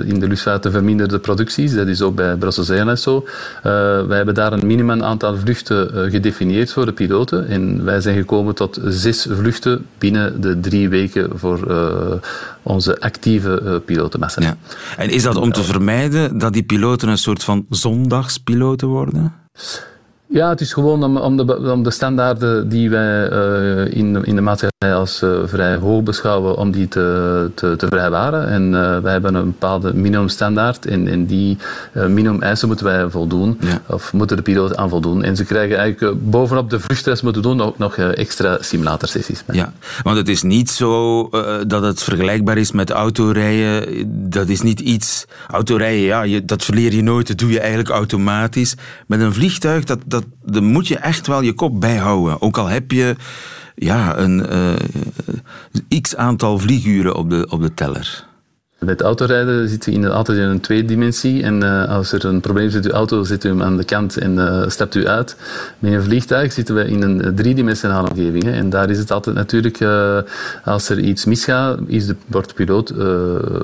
in 0.10 0.20
de 0.20 0.28
luchtvaart 0.28 0.68
verminderde 0.70 1.20
producties, 1.20 1.74
dat 1.74 1.88
is 1.88 2.02
ook 2.02 2.16
bij 2.16 2.36
Brussels 2.36 2.70
Airlines 2.70 3.02
zo. 3.02 3.16
Uh, 3.18 3.64
wij 4.08 4.18
hebben 4.18 4.34
daar 4.34 4.54
een 4.54 4.68
minimum 4.68 5.04
aantal 5.04 5.38
vluchten 5.38 6.12
gedefinieerd 6.12 6.72
voor 6.74 6.86
de 6.86 6.92
piloten. 6.92 7.48
En 7.48 7.84
wij 7.84 8.02
zijn 8.02 8.18
gekomen 8.18 8.56
tot 8.56 8.80
zes 8.84 9.28
vluchten 9.30 9.86
binnen 9.98 10.42
de 10.42 10.60
drie 10.60 10.90
weken 10.90 11.30
voor 11.34 11.60
onze 12.64 13.00
actieve 13.00 13.82
pilotenmassa. 13.86 14.42
Ja. 14.42 14.58
En 14.98 15.10
is 15.10 15.24
dat 15.24 15.36
om 15.36 15.52
te 15.52 15.64
vermijden 15.64 16.38
dat 16.38 16.54
die 16.54 16.64
piloten 16.64 17.08
een 17.08 17.18
soort 17.18 17.44
van 17.44 17.66
zondagspiloten 17.70 18.88
worden? 18.88 19.34
Ja, 20.30 20.50
het 20.50 20.62
is 20.62 20.74
gewoon 20.74 21.04
om, 21.04 21.18
om, 21.18 21.38
de, 21.38 21.72
om 21.72 21.84
de 21.84 21.92
standaarden 21.92 22.70
die 22.70 22.90
wij 22.90 23.32
uh, 23.32 23.94
in, 23.94 24.26
in 24.26 24.36
de 24.36 24.42
maatschappij 24.42 24.96
als 24.96 25.22
uh, 25.22 25.30
vrij 25.46 25.76
hoog 25.76 26.04
beschouwen, 26.04 26.58
om 26.58 26.72
die 26.72 26.88
te, 26.88 27.50
te, 27.54 27.76
te 27.78 27.88
vrijwaren. 27.88 28.48
En 28.48 28.74
uh, 28.74 29.00
wij 29.00 29.12
hebben 29.12 29.36
een 29.36 29.46
bepaalde 29.46 29.94
minimumstandaard 29.94 30.86
en, 30.86 31.08
en 31.08 31.26
die 31.26 31.58
minimumeisen 31.94 32.68
moeten 32.68 32.86
wij 32.86 33.10
voldoen, 33.10 33.58
ja. 33.60 33.82
of 33.88 34.14
moeten 34.14 34.38
de 34.38 34.44
piloten 34.44 34.78
aan 34.78 34.90
voldoen. 34.90 35.24
En 35.24 35.36
ze 35.36 35.46
krijgen 35.46 35.78
eigenlijk 35.78 36.30
bovenop 36.30 36.70
de 36.70 36.80
vluchtstress 36.80 37.22
moeten 37.22 37.42
doen 37.42 37.62
ook 37.62 37.78
nog 37.78 37.98
extra 37.98 38.58
simulatorsessies. 38.60 39.44
Ja, 39.52 39.74
want 40.04 40.18
het 40.18 40.28
is 40.28 40.42
niet 40.42 40.70
zo 40.70 41.30
dat 41.68 41.84
het 41.84 42.04
vergelijkbaar 42.04 42.58
is 42.58 42.72
met 42.72 42.90
autorijden. 42.90 44.30
Dat 44.30 44.48
is 44.48 44.62
niet 44.62 44.80
iets... 44.80 45.26
Autorijden, 45.48 46.06
ja, 46.06 46.22
je, 46.22 46.46
dat 46.46 46.64
verleer 46.64 46.94
je 46.94 47.04
nooit, 47.04 47.28
dat 47.28 47.38
doe 47.38 47.52
je 47.52 47.60
eigenlijk 47.60 47.90
automatisch. 47.90 48.76
Met 49.08 49.20
een 49.20 49.34
vliegtuig, 49.34 49.84
dat, 49.84 50.00
dat 50.06 50.17
dat, 50.22 50.54
dan 50.54 50.64
moet 50.64 50.88
je 50.88 50.98
echt 50.98 51.28
wel 51.28 51.42
je 51.42 51.54
kop 51.54 51.82
bijhouden. 51.82 52.42
Ook 52.42 52.58
al 52.58 52.68
heb 52.68 52.92
je 52.92 53.16
ja, 53.76 54.18
een 54.18 54.46
uh, 55.90 56.02
x 56.02 56.16
aantal 56.16 56.60
vlieguren 56.60 57.16
op 57.16 57.30
de, 57.30 57.48
op 57.50 57.62
de 57.62 57.74
teller. 57.74 58.26
Met 58.80 59.02
autorijden 59.02 59.70
zit 59.70 59.86
je 59.86 59.92
in, 59.92 60.10
altijd 60.10 60.38
in 60.38 60.44
een 60.44 60.60
tweedimensie. 60.60 61.44
En 61.44 61.64
uh, 61.64 61.90
als 61.90 62.12
er 62.12 62.26
een 62.26 62.40
probleem 62.40 62.68
is 62.68 62.74
met 62.74 62.86
uw 62.86 62.92
auto, 62.92 63.24
zit 63.24 63.44
u 63.44 63.50
hem 63.50 63.62
aan 63.62 63.78
de 63.78 63.84
kant 63.84 64.18
en 64.18 64.34
uh, 64.34 64.64
stapt 64.68 64.96
u 64.96 65.08
uit. 65.08 65.36
Met 65.80 65.94
een 65.94 66.04
vliegtuig 66.04 66.54
zitten 66.54 66.76
we 66.76 66.86
in 66.86 67.02
een 67.02 67.36
driedimensionale 67.36 68.10
omgeving. 68.10 68.44
Hè. 68.44 68.52
En 68.52 68.70
daar 68.70 68.90
is 68.90 68.98
het 68.98 69.12
altijd 69.12 69.36
natuurlijk, 69.36 69.80
uh, 69.80 70.18
als 70.64 70.90
er 70.90 71.00
iets 71.00 71.26
misgaat, 71.26 71.80
is 71.86 72.06
de 72.06 72.16
bordpiloot 72.26 72.94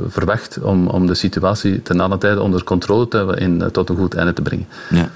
verwacht 0.07 0.60
om, 0.62 0.88
om 0.88 1.07
de 1.07 1.13
situatie 1.13 1.81
ten 1.81 2.00
alle 2.00 2.17
tijde 2.17 2.41
onder 2.41 2.63
controle 2.63 3.07
te 3.07 3.17
hebben 3.17 3.38
en 3.38 3.72
tot 3.72 3.89
een 3.89 3.98
goed 3.98 4.13
einde 4.13 4.33
te 4.33 4.41
brengen. 4.41 4.67
Ja. 4.89 5.10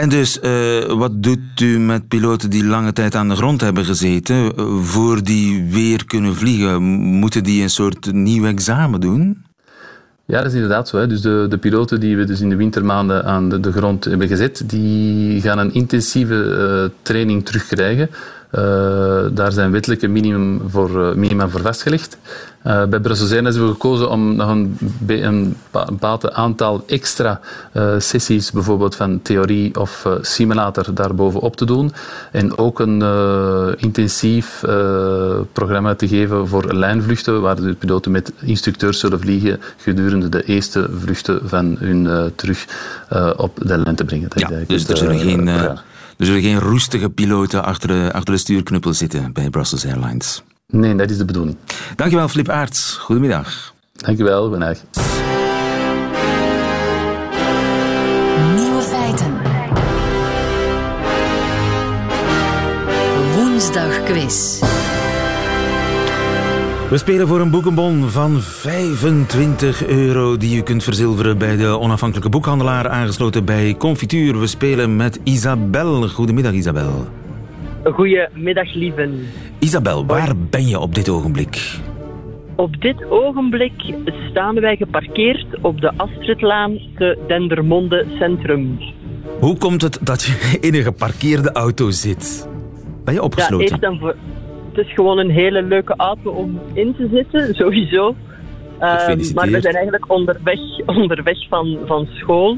En 0.00 0.08
dus, 0.08 0.38
uh, 0.42 0.92
wat 0.92 1.22
doet 1.22 1.60
u 1.62 1.78
met 1.78 2.08
piloten 2.08 2.50
die 2.50 2.64
lange 2.64 2.92
tijd 2.92 3.14
aan 3.14 3.28
de 3.28 3.36
grond 3.36 3.60
hebben 3.60 3.84
gezeten, 3.84 4.52
voor 4.84 5.22
die 5.22 5.64
weer 5.70 6.06
kunnen 6.06 6.34
vliegen? 6.34 6.82
Moeten 6.82 7.44
die 7.44 7.62
een 7.62 7.70
soort 7.70 8.12
nieuw 8.12 8.44
examen 8.44 9.00
doen? 9.00 9.44
Ja, 10.24 10.36
dat 10.36 10.46
is 10.46 10.54
inderdaad 10.54 10.88
zo. 10.88 10.98
Hè. 10.98 11.06
Dus 11.06 11.20
de, 11.20 11.46
de 11.48 11.58
piloten 11.58 12.00
die 12.00 12.16
we 12.16 12.24
dus 12.24 12.40
in 12.40 12.48
de 12.48 12.56
wintermaanden 12.56 13.24
aan 13.24 13.48
de, 13.48 13.60
de 13.60 13.72
grond 13.72 14.04
hebben 14.04 14.28
gezet, 14.28 14.62
die 14.66 15.40
gaan 15.40 15.58
een 15.58 15.74
intensieve 15.74 16.34
uh, 16.34 16.96
training 17.02 17.44
terugkrijgen. 17.44 18.10
Uh, 18.54 19.20
daar 19.32 19.52
zijn 19.52 19.70
wettelijke 19.70 20.08
minimum 20.08 20.60
voor, 20.68 20.90
uh, 20.90 21.14
minima 21.14 21.48
voor 21.48 21.60
vastgelegd. 21.60 22.18
Uh, 22.66 22.84
bij 22.84 23.00
Brussels 23.00 23.30
Airlines 23.30 23.54
hebben 23.54 23.72
we 23.72 23.80
gekozen 23.80 24.10
om 24.10 24.36
nog 24.36 24.50
een, 24.50 24.78
een 25.06 25.56
bepaald 25.70 26.32
aantal 26.32 26.82
extra 26.86 27.40
sessies, 27.98 28.50
bijvoorbeeld 28.50 28.96
van 28.96 29.22
theorie 29.22 29.80
of 29.80 30.06
simulator, 30.20 30.94
daarbovenop 30.94 31.56
te 31.56 31.64
doen. 31.64 31.92
En 32.32 32.58
ook 32.58 32.80
een 32.80 33.02
intensief 33.76 34.60
programma 35.52 35.94
te 35.94 36.08
geven 36.08 36.48
voor 36.48 36.74
lijnvluchten, 36.74 37.40
waar 37.40 37.56
de 37.56 37.74
piloten 37.74 38.10
met 38.10 38.32
instructeurs 38.40 38.98
zullen 38.98 39.20
vliegen 39.20 39.60
gedurende 39.76 40.28
de 40.28 40.42
eerste 40.42 40.90
vluchten 40.98 41.40
van 41.48 41.76
hun 41.78 42.32
terug 42.34 42.64
op 43.36 43.58
de 43.62 43.78
lijn 43.78 43.96
te 43.96 44.04
brengen. 44.04 44.28
Dat 44.28 44.40
ja, 44.40 44.50
dus 44.66 44.88
er 44.88 44.96
zullen 44.96 45.18
geen... 45.18 45.50
Er 46.20 46.26
zullen 46.26 46.42
geen 46.42 46.58
roestige 46.58 47.10
piloten 47.10 47.64
achter 47.64 47.88
de, 47.88 48.10
achter 48.12 48.34
de 48.34 48.40
stuurknuppel 48.40 48.94
zitten 48.94 49.32
bij 49.32 49.50
Brussels 49.50 49.86
Airlines. 49.86 50.42
Nee, 50.66 50.94
dat 50.94 51.10
is 51.10 51.16
de 51.16 51.24
bedoeling. 51.24 51.56
Dankjewel, 51.96 52.28
Flip 52.28 52.48
Aerts. 52.48 52.96
Goedemiddag. 52.96 53.74
Dankjewel, 53.92 54.42
goedendag. 54.42 54.78
Nieuwe 58.54 58.82
feiten. 58.82 59.40
Woensdag 63.34 64.02
quiz. 64.02 64.60
We 66.90 66.96
spelen 66.96 67.28
voor 67.28 67.40
een 67.40 67.50
boekenbon 67.50 68.08
van 68.08 68.40
25 68.40 69.86
euro 69.86 70.36
die 70.36 70.56
u 70.56 70.62
kunt 70.62 70.84
verzilveren 70.84 71.38
bij 71.38 71.56
de 71.56 71.78
onafhankelijke 71.78 72.30
boekhandelaar 72.30 72.88
aangesloten 72.88 73.44
bij 73.44 73.74
Confituur. 73.78 74.40
We 74.40 74.46
spelen 74.46 74.96
met 74.96 75.20
Isabel. 75.24 76.08
Goedemiddag 76.08 76.52
Isabel. 76.52 77.06
Goedemiddag 77.84 78.74
lieven. 78.74 79.26
Isabel, 79.58 80.06
waar 80.06 80.32
ben 80.50 80.68
je 80.68 80.78
op 80.78 80.94
dit 80.94 81.08
ogenblik? 81.08 81.78
Op 82.54 82.80
dit 82.80 83.10
ogenblik 83.10 83.94
staan 84.30 84.60
wij 84.60 84.76
geparkeerd 84.76 85.46
op 85.60 85.80
de 85.80 85.92
Astridlaan 85.96 86.78
te 86.96 87.18
Dendermonde 87.26 88.06
Centrum. 88.18 88.78
Hoe 89.40 89.56
komt 89.56 89.82
het 89.82 89.98
dat 90.02 90.22
je 90.22 90.58
in 90.60 90.74
een 90.74 90.82
geparkeerde 90.82 91.52
auto 91.52 91.90
zit? 91.90 92.48
Ben 93.04 93.14
je 93.14 93.22
opgesloten? 93.22 93.66
Ja, 93.66 93.72
eerst 93.72 93.82
en 93.82 93.98
voor 93.98 94.14
is 94.80 94.92
gewoon 94.92 95.18
een 95.18 95.30
hele 95.30 95.62
leuke 95.62 95.94
auto 95.96 96.30
om 96.30 96.60
in 96.72 96.94
te 96.96 97.08
zitten, 97.12 97.54
sowieso. 97.62 98.14
Uh, 98.80 99.06
maar 99.34 99.48
we 99.48 99.60
zijn 99.60 99.74
eigenlijk 99.74 100.04
onderweg, 100.12 100.58
onderweg 100.86 101.48
van, 101.48 101.78
van 101.86 102.08
school 102.12 102.56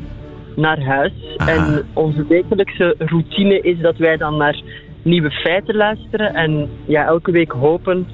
naar 0.57 0.83
huis. 0.83 1.13
En 1.37 1.87
onze 1.93 2.27
wekelijkse 2.27 2.95
routine 2.99 3.61
is 3.61 3.79
dat 3.81 3.97
wij 3.97 4.17
dan 4.17 4.37
naar 4.37 4.63
nieuwe 5.03 5.31
feiten 5.31 5.75
luisteren. 5.75 6.35
En 6.35 6.69
ja, 6.85 7.05
elke 7.05 7.31
week 7.31 7.53
hopen 7.53 8.07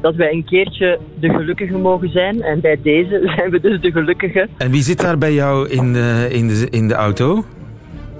dat 0.00 0.14
wij 0.14 0.32
een 0.32 0.44
keertje 0.44 0.98
de 1.20 1.28
gelukkige 1.28 1.76
mogen 1.76 2.10
zijn. 2.10 2.42
En 2.42 2.60
bij 2.60 2.78
deze 2.82 3.20
zijn 3.36 3.50
we 3.50 3.60
dus 3.60 3.80
de 3.80 3.90
gelukkige. 3.90 4.48
En 4.56 4.70
wie 4.70 4.82
zit 4.82 5.00
daar 5.00 5.18
bij 5.18 5.32
jou 5.32 5.68
in 5.68 5.92
de, 5.92 6.28
in 6.30 6.48
de, 6.48 6.66
in 6.70 6.88
de 6.88 6.94
auto? 6.94 7.44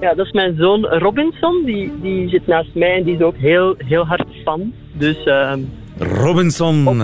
Ja, 0.00 0.14
dat 0.14 0.26
is 0.26 0.32
mijn 0.32 0.56
zoon 0.56 0.84
Robinson. 0.84 1.62
Die, 1.64 1.92
die 2.00 2.28
zit 2.28 2.46
naast 2.46 2.74
mij 2.74 2.96
en 2.96 3.02
die 3.04 3.14
is 3.14 3.22
ook 3.22 3.36
heel, 3.36 3.74
heel 3.78 4.06
hard 4.06 4.26
fan. 4.44 4.72
Dus... 4.92 5.26
Uh, 5.26 5.52
Robinson 5.98 7.00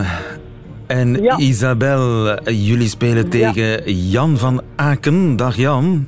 en 0.86 1.24
Isabel, 1.38 2.34
jullie 2.44 2.88
spelen 2.88 3.30
tegen 3.30 3.92
Jan 3.92 4.36
van 4.36 4.62
Aken. 4.76 5.36
Dag 5.36 5.56
Jan. 5.56 6.06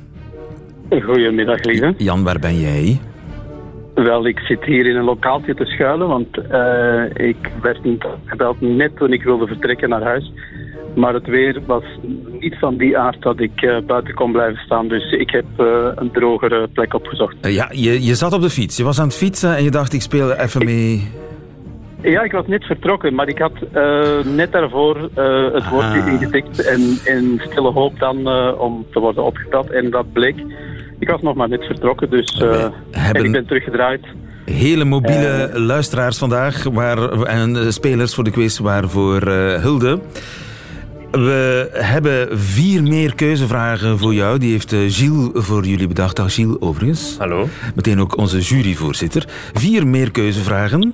Goedemiddag, 0.89 1.63
lieve. 1.63 1.93
Jan, 1.97 2.23
waar 2.23 2.39
ben 2.39 2.59
jij? 2.59 2.99
Wel, 3.93 4.27
ik 4.27 4.39
zit 4.39 4.63
hier 4.63 4.85
in 4.85 4.95
een 4.95 5.03
lokaaltje 5.03 5.55
te 5.55 5.65
schuilen, 5.65 6.07
want 6.07 6.37
uh, 6.51 7.27
ik 7.27 7.51
werd 7.61 7.83
niet 7.83 8.05
gebeld 8.25 8.61
net 8.61 8.97
toen 8.97 9.13
ik 9.13 9.23
wilde 9.23 9.47
vertrekken 9.47 9.89
naar 9.89 10.03
huis. 10.03 10.31
Maar 10.99 11.13
het 11.13 11.27
weer 11.27 11.61
was 11.65 11.83
niet 12.39 12.55
van 12.59 12.77
die 12.77 12.97
aard 12.97 13.21
dat 13.21 13.39
ik 13.39 13.61
uh, 13.61 13.77
buiten 13.87 14.13
kon 14.13 14.31
blijven 14.31 14.61
staan. 14.65 14.87
Dus 14.87 15.11
ik 15.11 15.29
heb 15.29 15.45
uh, 15.57 15.87
een 15.95 16.11
drogere 16.11 16.67
plek 16.67 16.93
opgezocht. 16.93 17.35
ja, 17.41 17.69
je, 17.71 18.03
je 18.05 18.15
zat 18.15 18.33
op 18.33 18.41
de 18.41 18.49
fiets. 18.49 18.77
Je 18.77 18.83
was 18.83 18.99
aan 18.99 19.07
het 19.07 19.15
fietsen 19.15 19.55
en 19.55 19.63
je 19.63 19.71
dacht, 19.71 19.93
ik 19.93 20.01
speel 20.01 20.31
even 20.31 20.65
mee... 20.65 21.07
Ja, 22.01 22.21
ik 22.21 22.31
was 22.31 22.47
net 22.47 22.63
vertrokken, 22.63 23.15
maar 23.15 23.27
ik 23.27 23.37
had 23.37 23.53
net 24.35 24.51
daarvoor 24.51 25.01
het 25.53 25.63
ah. 25.63 25.71
woordje 25.71 26.11
ingetikt 26.11 26.65
en 26.65 26.81
in 27.03 27.41
stille 27.45 27.71
hoop 27.71 27.99
dan 27.99 28.27
om 28.57 28.85
te 28.91 28.99
worden 28.99 29.23
opgebeld. 29.23 29.71
En 29.71 29.89
dat 29.89 30.13
bleek 30.13 30.35
ik 30.99 31.09
was 31.09 31.21
nog 31.21 31.35
maar 31.35 31.49
net 31.49 31.65
vertrokken, 31.65 32.09
dus 32.09 32.43
en 32.91 33.23
ik 33.23 33.31
ben 33.31 33.45
teruggedraaid. 33.45 34.05
Hele 34.45 34.85
mobiele 34.85 35.51
luisteraars 35.53 36.17
vandaag 36.17 36.63
waar, 36.63 37.21
en 37.21 37.73
spelers 37.73 38.15
voor 38.15 38.23
de 38.23 38.31
quiz 38.31 38.57
waarvoor 38.57 39.21
hulde. 39.61 39.99
We 41.11 41.69
hebben 41.71 42.39
vier 42.39 42.83
meer 42.83 43.15
keuzevragen 43.15 43.97
voor 43.97 44.13
jou. 44.13 44.37
Die 44.37 44.51
heeft 44.51 44.69
Gilles 44.69 45.29
voor 45.33 45.65
jullie 45.65 45.87
bedacht. 45.87 46.15
Dag 46.15 46.33
Gilles, 46.33 46.55
overigens. 46.59 47.17
Hallo. 47.17 47.47
Meteen 47.75 47.99
ook 47.99 48.17
onze 48.17 48.39
juryvoorzitter. 48.39 49.25
Vier 49.53 49.87
meer 49.87 50.11
keuzevragen. 50.11 50.93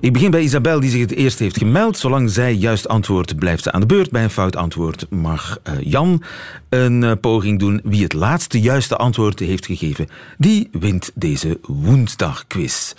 Ik 0.00 0.12
begin 0.12 0.30
bij 0.30 0.40
Isabel, 0.40 0.80
die 0.80 0.90
zich 0.90 1.00
het 1.00 1.14
eerst 1.14 1.38
heeft 1.38 1.58
gemeld. 1.58 1.96
Zolang 1.96 2.30
zij 2.30 2.52
juist 2.54 2.88
antwoordt, 2.88 3.38
blijft 3.38 3.62
ze 3.62 3.72
aan 3.72 3.80
de 3.80 3.86
beurt. 3.86 4.10
Bij 4.10 4.22
een 4.22 4.30
fout 4.30 4.56
antwoord 4.56 5.06
mag 5.10 5.58
uh, 5.68 5.74
Jan 5.80 6.22
een 6.68 7.02
uh, 7.02 7.12
poging 7.20 7.58
doen. 7.58 7.80
Wie 7.84 8.02
het 8.02 8.12
laatste 8.12 8.60
juiste 8.60 8.96
antwoord 8.96 9.38
heeft 9.38 9.66
gegeven, 9.66 10.06
die 10.38 10.68
wint 10.72 11.12
deze 11.14 11.58
woensdagquiz. 11.66 12.94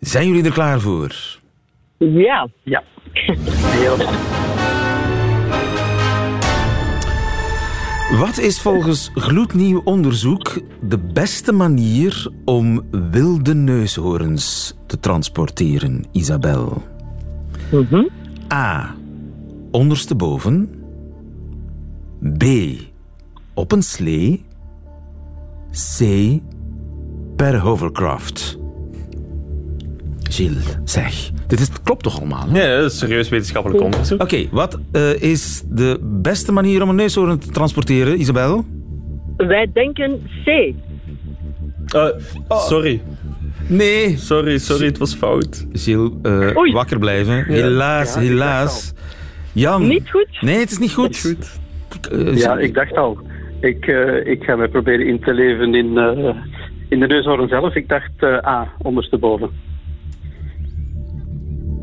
Zijn 0.00 0.26
jullie 0.28 0.44
er 0.44 0.52
klaar 0.52 0.80
voor? 0.80 1.14
Ja. 1.98 2.48
Ja. 2.62 2.82
Wat 8.10 8.38
is 8.38 8.60
volgens 8.60 9.10
gloednieuw 9.14 9.80
onderzoek 9.84 10.60
de 10.82 10.98
beste 10.98 11.52
manier 11.52 12.30
om 12.44 12.82
wilde 13.10 13.54
neushoorns 13.54 14.74
te 14.86 15.00
transporteren, 15.00 16.04
Isabel? 16.12 16.82
Mhm. 17.72 18.04
A. 18.52 18.94
Ondersteboven. 19.70 20.70
B. 22.38 22.44
Op 23.54 23.72
een 23.72 23.82
slee. 23.82 24.44
C. 25.98 26.04
Per 27.36 27.58
hovercraft. 27.58 28.58
Gilles, 30.30 30.76
zeg. 30.84 31.30
Dit 31.46 31.60
is, 31.60 31.68
klopt 31.82 32.02
toch 32.02 32.18
allemaal? 32.18 32.48
Hè? 32.48 32.62
Ja, 32.62 32.80
dat 32.80 32.92
is 32.92 32.98
serieus 32.98 33.28
wetenschappelijk 33.28 33.82
onderzoek. 33.82 34.22
Oké, 34.22 34.46
wat 34.50 34.78
uh, 34.92 35.22
is 35.22 35.62
de 35.68 35.98
beste 36.02 36.52
manier 36.52 36.82
om 36.82 36.88
een 36.88 36.94
neushoorn 36.94 37.38
te 37.38 37.50
transporteren, 37.50 38.20
Isabel? 38.20 38.64
Wij 39.36 39.70
denken 39.72 40.22
C. 40.44 40.48
Uh, 41.94 42.06
sorry. 42.48 43.02
Nee. 43.66 44.16
Sorry, 44.16 44.58
sorry, 44.58 44.86
het 44.86 44.98
was 44.98 45.14
fout. 45.14 45.66
Gilles, 45.72 46.10
uh, 46.22 46.72
wakker 46.72 46.98
blijven. 46.98 47.44
Helaas, 47.44 48.14
ja, 48.14 48.20
helaas. 48.20 48.92
Jan. 49.52 49.86
Niet 49.86 50.10
goed? 50.10 50.28
Nee, 50.40 50.58
het 50.58 50.70
is 50.70 50.78
niet 50.78 50.92
goed. 50.92 51.08
Niet 51.08 51.58
goed. 51.88 52.40
ja, 52.40 52.58
ik 52.58 52.74
dacht 52.74 52.96
al. 52.96 53.18
Ik, 53.60 53.86
ik 54.24 54.42
ga 54.42 54.56
me 54.56 54.68
proberen 54.68 55.06
in 55.06 55.20
te 55.20 55.34
leven 55.34 55.74
in, 55.74 55.98
in 56.88 57.00
de 57.00 57.06
neushoorn 57.06 57.48
zelf. 57.48 57.74
Ik 57.74 57.88
dacht 57.88 58.22
A, 58.22 58.72
ondersteboven. 58.78 59.50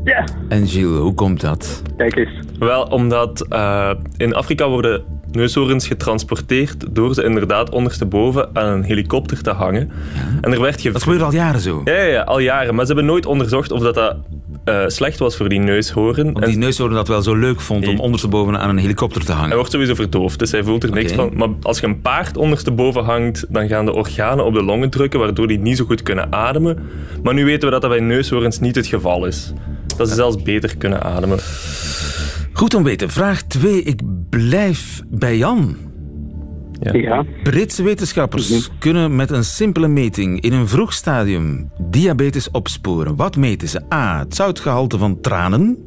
Ja. 0.04 0.24
En 0.48 0.66
Gilles, 0.66 0.98
hoe 0.98 1.14
komt 1.14 1.40
dat? 1.40 1.82
Kijk 1.96 2.16
eens. 2.16 2.30
Wel, 2.58 2.82
omdat 2.82 3.46
uh, 3.50 3.90
in 4.16 4.34
Afrika 4.34 4.68
worden 4.68 5.04
neushoorns 5.32 5.86
getransporteerd 5.86 6.94
door 6.94 7.14
ze 7.14 7.24
inderdaad 7.24 7.70
ondersteboven 7.70 8.48
aan 8.52 8.72
een 8.72 8.82
helikopter 8.82 9.42
te 9.42 9.50
hangen. 9.50 9.90
Ja. 10.14 10.38
En 10.40 10.52
er 10.52 10.60
werd 10.60 10.92
Dat 10.92 11.02
gebeurt 11.02 11.22
al 11.22 11.32
jaren 11.32 11.60
zo? 11.60 11.80
Ja, 11.84 11.92
ja, 11.92 12.02
ja, 12.02 12.22
al 12.22 12.38
jaren. 12.38 12.74
Maar 12.74 12.86
ze 12.86 12.92
hebben 12.92 13.10
nooit 13.10 13.26
onderzocht 13.26 13.70
of 13.70 13.80
dat, 13.80 13.94
dat 13.94 14.16
uh, 14.64 14.84
slecht 14.86 15.18
was 15.18 15.36
voor 15.36 15.48
die 15.48 15.58
neushoorn. 15.58 16.26
Omdat 16.26 16.44
die 16.44 16.58
neushoorn 16.58 16.92
dat 16.92 17.08
wel 17.08 17.22
zo 17.22 17.34
leuk 17.34 17.60
vond 17.60 17.88
om 17.88 18.00
ondersteboven 18.00 18.58
aan 18.58 18.68
een 18.68 18.78
helikopter 18.78 19.24
te 19.24 19.32
hangen. 19.32 19.46
Hij 19.46 19.56
wordt 19.56 19.72
sowieso 19.72 19.94
verdoofd, 19.94 20.38
dus 20.38 20.50
hij 20.50 20.62
voelt 20.62 20.82
er 20.82 20.90
niks 20.90 21.12
van. 21.12 21.30
Maar 21.34 21.48
als 21.62 21.80
je 21.80 21.86
een 21.86 22.00
paard 22.00 22.36
ondersteboven 22.36 23.04
hangt, 23.04 23.46
dan 23.48 23.68
gaan 23.68 23.84
de 23.84 23.92
organen 23.92 24.44
op 24.44 24.54
de 24.54 24.62
longen 24.62 24.90
drukken, 24.90 25.20
waardoor 25.20 25.46
die 25.46 25.58
niet 25.58 25.76
zo 25.76 25.84
goed 25.84 26.02
kunnen 26.02 26.32
ademen. 26.32 26.78
Maar 27.22 27.34
nu 27.34 27.44
weten 27.44 27.64
we 27.64 27.70
dat 27.70 27.80
dat 27.80 27.90
bij 27.90 28.00
neushoorns 28.00 28.58
niet 28.58 28.74
het 28.74 28.86
geval 28.86 29.26
is. 29.26 29.52
Dat 29.96 30.08
ze 30.08 30.14
zelfs 30.14 30.42
beter 30.42 30.76
kunnen 30.76 31.02
ademen. 31.02 31.38
Goed 32.52 32.74
om 32.74 32.82
weten. 32.82 33.10
Vraag 33.10 33.42
2. 33.42 33.82
Ik 33.82 34.00
blijf 34.30 35.02
bij 35.08 35.36
Jan. 35.36 35.76
Ja. 36.80 36.92
ja. 36.92 37.24
Britse 37.42 37.82
wetenschappers 37.82 38.48
mhm. 38.48 38.78
kunnen 38.78 39.16
met 39.16 39.30
een 39.30 39.44
simpele 39.44 39.88
meting 39.88 40.40
in 40.40 40.52
een 40.52 40.68
vroeg 40.68 40.92
stadium 40.92 41.70
diabetes 41.78 42.50
opsporen. 42.50 43.16
Wat 43.16 43.36
meten 43.36 43.68
ze? 43.68 43.92
A. 43.92 44.18
Het 44.18 44.34
zoutgehalte 44.34 44.98
van 44.98 45.20
tranen. 45.20 45.78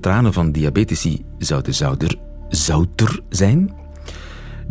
Tranen 0.00 0.32
van 0.32 0.52
diabetici 0.52 1.24
zouden 1.38 1.74
zouder, 1.74 2.16
zouter 2.48 3.20
zijn. 3.28 3.74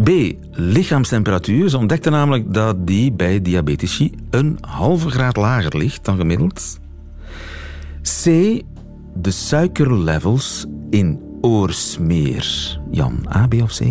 B. 0.03 0.09
Lichaamstemperatuur. 0.51 1.69
Ze 1.69 1.77
ontdekten 1.77 2.11
namelijk 2.11 2.53
dat 2.53 2.87
die 2.87 3.11
bij 3.11 3.41
diabetici 3.41 4.11
een 4.29 4.57
halve 4.61 5.09
graad 5.09 5.35
lager 5.35 5.77
ligt 5.77 6.05
dan 6.05 6.17
gemiddeld. 6.17 6.79
C. 8.01 8.25
De 9.15 9.31
suikerlevels 9.31 10.65
in 10.89 11.19
oorsmeer. 11.41 12.77
Jan, 12.91 13.25
A, 13.35 13.47
B 13.47 13.53
of 13.53 13.77
C? 13.77 13.81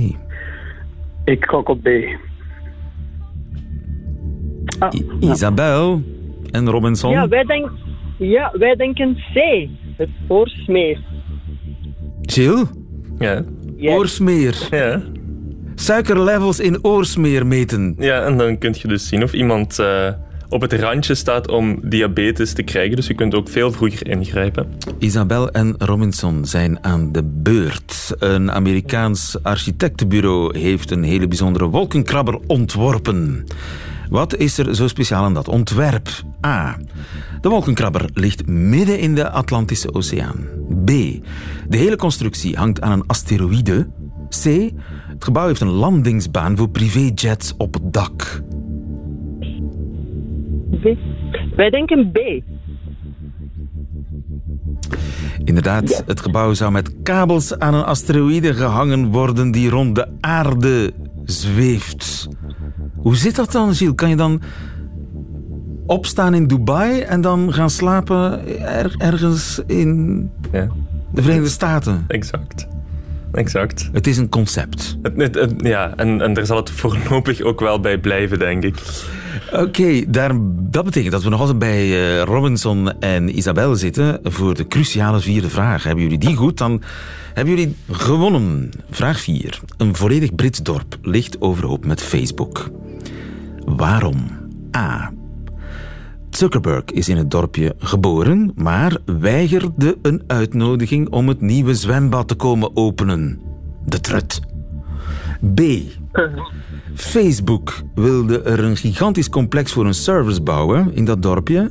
Ik 1.25 1.44
gok 1.44 1.68
op 1.68 1.83
B. 1.83 1.88
Ah, 4.79 4.92
Isabel 5.20 6.03
en 6.51 6.68
Robinson? 6.68 7.11
Ja 7.11 7.29
wij, 7.29 7.44
denk, 7.44 7.70
ja, 8.18 8.53
wij 8.59 8.75
denken 8.75 9.16
C. 9.35 9.68
Het 9.96 10.09
oorsmeer. 10.29 11.01
Gilles? 12.23 12.66
Ja. 13.18 13.44
Oorsmeer. 13.81 14.68
Ja. 14.70 15.03
Suikerlevels 15.75 16.61
in 16.61 16.85
oorsmeer 16.85 17.46
meten. 17.46 17.94
Ja, 17.99 18.25
en 18.25 18.37
dan 18.37 18.59
kun 18.59 18.75
je 18.79 18.88
dus 18.88 19.09
zien 19.09 19.23
of 19.23 19.33
iemand... 19.33 19.79
Uh 19.79 20.09
op 20.50 20.60
het 20.60 20.72
randje 20.72 21.14
staat 21.14 21.48
om 21.48 21.78
diabetes 21.82 22.52
te 22.52 22.62
krijgen. 22.62 22.96
Dus 22.96 23.06
je 23.06 23.14
kunt 23.14 23.34
ook 23.34 23.48
veel 23.48 23.72
vroeger 23.72 24.08
ingrijpen. 24.08 24.66
Isabel 24.98 25.50
en 25.50 25.74
Robinson 25.78 26.44
zijn 26.44 26.84
aan 26.84 27.12
de 27.12 27.22
beurt. 27.24 28.14
Een 28.18 28.52
Amerikaans 28.52 29.36
architectenbureau 29.42 30.58
heeft 30.58 30.90
een 30.90 31.02
hele 31.02 31.28
bijzondere 31.28 31.68
wolkenkrabber 31.68 32.38
ontworpen. 32.46 33.44
Wat 34.08 34.36
is 34.36 34.58
er 34.58 34.74
zo 34.74 34.88
speciaal 34.88 35.24
aan 35.24 35.34
dat 35.34 35.48
ontwerp? 35.48 36.08
A. 36.46 36.78
De 37.40 37.48
wolkenkrabber 37.48 38.10
ligt 38.14 38.46
midden 38.46 38.98
in 38.98 39.14
de 39.14 39.30
Atlantische 39.30 39.94
Oceaan. 39.94 40.46
B. 40.84 40.86
De 41.68 41.76
hele 41.76 41.96
constructie 41.96 42.56
hangt 42.56 42.80
aan 42.80 42.92
een 42.92 43.06
asteroïde. 43.06 43.88
C. 44.42 44.44
Het 45.08 45.24
gebouw 45.24 45.46
heeft 45.46 45.60
een 45.60 45.68
landingsbaan 45.68 46.56
voor 46.56 46.68
privéjets 46.68 47.54
op 47.56 47.74
het 47.74 47.92
dak. 47.92 48.42
Wij 51.56 51.70
denken 51.70 52.10
B. 52.12 52.18
Inderdaad, 55.44 56.02
het 56.06 56.20
gebouw 56.20 56.54
zou 56.54 56.72
met 56.72 56.94
kabels 57.02 57.58
aan 57.58 57.74
een 57.74 57.84
asteroïde 57.84 58.54
gehangen 58.54 59.06
worden 59.06 59.50
die 59.50 59.70
rond 59.70 59.94
de 59.94 60.06
aarde 60.20 60.92
zweeft. 61.24 62.28
Hoe 62.96 63.16
zit 63.16 63.36
dat 63.36 63.52
dan, 63.52 63.74
Gilles? 63.74 63.94
Kan 63.94 64.08
je 64.08 64.16
dan 64.16 64.42
opstaan 65.86 66.34
in 66.34 66.46
Dubai 66.46 67.00
en 67.00 67.20
dan 67.20 67.52
gaan 67.52 67.70
slapen 67.70 68.46
ergens 68.98 69.62
in 69.66 70.30
ja. 70.52 70.68
de 71.12 71.22
Verenigde 71.22 71.50
Staten? 71.50 72.04
Exact. 72.08 72.68
Exact. 73.32 73.90
Het 73.92 74.06
is 74.06 74.16
een 74.16 74.28
concept. 74.28 74.98
Het, 75.02 75.34
het, 75.34 75.54
ja, 75.56 75.92
en, 75.96 76.20
en 76.20 76.32
daar 76.32 76.46
zal 76.46 76.56
het 76.56 76.70
voorlopig 76.70 77.40
ook 77.40 77.60
wel 77.60 77.80
bij 77.80 77.98
blijven, 77.98 78.38
denk 78.38 78.64
ik. 78.64 78.74
Oké, 79.52 80.10
dat 80.70 80.84
betekent 80.84 81.12
dat 81.12 81.22
we 81.22 81.28
nog 81.28 81.40
altijd 81.40 81.58
bij 81.58 81.86
uh, 81.86 82.22
Robinson 82.22 83.00
en 83.00 83.36
Isabel 83.36 83.74
zitten 83.74 84.20
voor 84.22 84.54
de 84.54 84.66
cruciale 84.66 85.20
vierde 85.20 85.48
vraag. 85.48 85.82
Hebben 85.82 86.02
jullie 86.02 86.18
die 86.18 86.36
goed, 86.36 86.58
dan 86.58 86.82
hebben 87.34 87.54
jullie 87.56 87.76
gewonnen. 87.90 88.70
Vraag 88.90 89.20
4. 89.20 89.60
Een 89.76 89.96
volledig 89.96 90.34
Brits 90.34 90.62
dorp 90.62 90.98
ligt 91.02 91.40
overhoop 91.40 91.84
met 91.84 92.02
Facebook. 92.02 92.70
Waarom? 93.64 94.16
A. 94.76 95.12
Zuckerberg 96.30 96.84
is 96.84 97.08
in 97.08 97.16
het 97.16 97.30
dorpje 97.30 97.74
geboren, 97.78 98.52
maar 98.54 98.96
weigerde 99.04 99.98
een 100.02 100.22
uitnodiging 100.26 101.08
om 101.08 101.28
het 101.28 101.40
nieuwe 101.40 101.74
zwembad 101.74 102.28
te 102.28 102.34
komen 102.34 102.76
openen. 102.76 103.40
De 103.86 104.00
trut. 104.00 104.40
B. 105.54 105.60
Facebook 106.94 107.83
wilde 107.94 108.42
er 108.42 108.64
een 108.64 108.76
gigantisch 108.76 109.29
complex 109.29 109.72
voor 109.72 109.87
een 109.87 109.94
service 109.94 110.42
bouwen 110.42 110.94
in 110.94 111.05
dat 111.05 111.22
dorpje. 111.22 111.70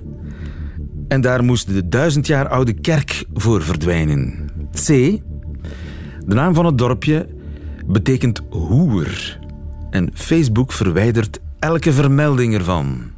En 1.08 1.21
daar 1.21 1.43
moest 1.43 1.73
de 1.73 1.88
duizend 1.88 2.27
jaar 2.27 2.47
oude 2.47 2.73
kerk 2.73 3.25
voor 3.34 3.62
verdwijnen. 3.62 4.49
C. 4.71 4.88
De 6.25 6.36
naam 6.36 6.53
van 6.53 6.65
het 6.65 6.77
dorpje 6.77 7.27
betekent 7.86 8.41
hoer. 8.49 9.38
En 9.89 10.10
Facebook 10.13 10.71
verwijdert 10.71 11.39
elke 11.60 11.91
vermelding 11.91 12.53
ervan. 12.53 13.12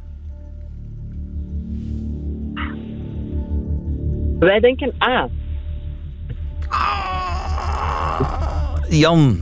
Wij 4.38 4.60
denken 4.60 4.92
A. 5.02 5.28
Jan. 8.88 9.38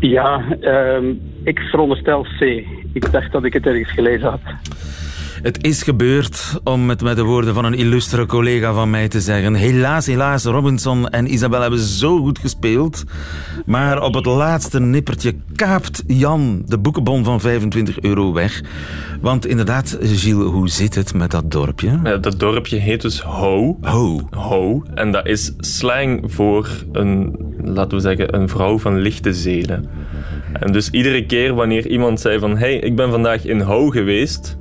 Ja, 0.00 0.56
um, 0.60 1.20
ik 1.44 1.58
veronderstel 1.58 2.22
C. 2.22 2.40
Ik 2.92 3.12
dacht 3.12 3.32
dat 3.32 3.44
ik 3.44 3.52
het 3.52 3.66
ergens 3.66 3.92
gelezen 3.92 4.28
had. 4.28 4.40
Het 5.42 5.64
is 5.64 5.82
gebeurd, 5.82 6.60
om 6.64 6.88
het 6.88 7.02
met 7.02 7.16
de 7.16 7.22
woorden 7.22 7.54
van 7.54 7.64
een 7.64 7.74
illustere 7.74 8.26
collega 8.26 8.72
van 8.72 8.90
mij 8.90 9.08
te 9.08 9.20
zeggen. 9.20 9.54
Helaas, 9.54 10.06
helaas, 10.06 10.44
Robinson 10.44 11.08
en 11.08 11.32
Isabel 11.32 11.60
hebben 11.60 11.78
zo 11.78 12.18
goed 12.18 12.38
gespeeld. 12.38 13.04
Maar 13.66 14.02
op 14.02 14.14
het 14.14 14.26
laatste 14.26 14.80
nippertje 14.80 15.34
kaapt 15.54 16.02
Jan 16.06 16.62
de 16.66 16.78
boekenbon 16.78 17.24
van 17.24 17.40
25 17.40 18.00
euro 18.00 18.32
weg. 18.32 18.62
Want 19.20 19.46
inderdaad, 19.46 19.98
Gilles, 20.00 20.50
hoe 20.50 20.68
zit 20.68 20.94
het 20.94 21.14
met 21.14 21.30
dat 21.30 21.50
dorpje? 21.50 22.18
Dat 22.20 22.40
dorpje 22.40 22.76
heet 22.76 23.00
dus 23.02 23.20
Ho. 23.20 23.76
Ho. 23.80 24.20
Ho. 24.30 24.82
En 24.94 25.12
dat 25.12 25.26
is 25.26 25.52
slang 25.58 26.22
voor 26.24 26.68
een, 26.92 27.36
laten 27.64 27.96
we 27.96 28.02
zeggen, 28.02 28.34
een 28.34 28.48
vrouw 28.48 28.78
van 28.78 28.98
lichte 28.98 29.34
zeden. 29.34 29.88
En 30.52 30.72
dus 30.72 30.90
iedere 30.90 31.26
keer 31.26 31.54
wanneer 31.54 31.86
iemand 31.86 32.20
zei 32.20 32.38
van... 32.38 32.56
hey, 32.56 32.76
ik 32.76 32.96
ben 32.96 33.10
vandaag 33.10 33.44
in 33.44 33.60
Ho 33.60 33.88
geweest 33.88 34.60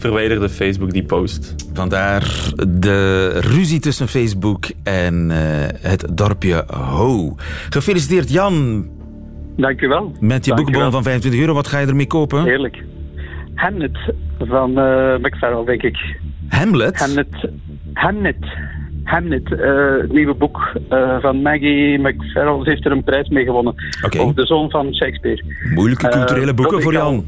verwijderde 0.00 0.48
Facebook 0.48 0.90
die 0.90 1.02
post. 1.02 1.54
Vandaar 1.72 2.52
de 2.68 3.28
ruzie 3.40 3.80
tussen 3.80 4.08
Facebook 4.08 4.64
en 4.82 5.30
uh, 5.30 5.36
het 5.80 6.06
dorpje 6.12 6.64
Ho. 6.66 7.34
Gefeliciteerd 7.70 8.32
Jan. 8.32 8.88
Dank 9.56 9.80
u 9.80 9.88
wel. 9.88 10.16
Met 10.20 10.44
je 10.44 10.54
boekbon 10.54 10.90
van 10.90 11.02
25 11.02 11.40
euro, 11.40 11.54
wat 11.54 11.66
ga 11.66 11.78
je 11.78 11.86
ermee 11.86 12.06
kopen? 12.06 12.44
Heerlijk. 12.44 12.82
Hamlet 13.54 13.98
van 14.38 14.70
uh, 14.70 15.16
McFarrell, 15.18 15.64
denk 15.64 15.82
ik. 15.82 16.16
Hamlet? 16.48 16.98
Hamlet. 16.98 17.50
Hamlet. 17.92 18.46
Hamlet, 19.10 19.50
uh, 19.50 20.00
het 20.00 20.12
nieuwe 20.12 20.34
boek 20.34 20.72
uh, 20.90 21.20
van 21.20 21.42
Maggie 21.42 21.98
McFarrell. 21.98 22.60
Heeft 22.62 22.84
er 22.84 22.92
een 22.92 23.04
prijs 23.04 23.28
mee 23.28 23.44
gewonnen. 23.44 23.74
Okay. 24.04 24.32
De 24.34 24.46
zoon 24.46 24.70
van 24.70 24.94
Shakespeare. 24.94 25.44
Moeilijke 25.74 26.08
culturele 26.08 26.54
boeken 26.54 26.82
voor 26.82 26.92
Jan. 26.92 27.24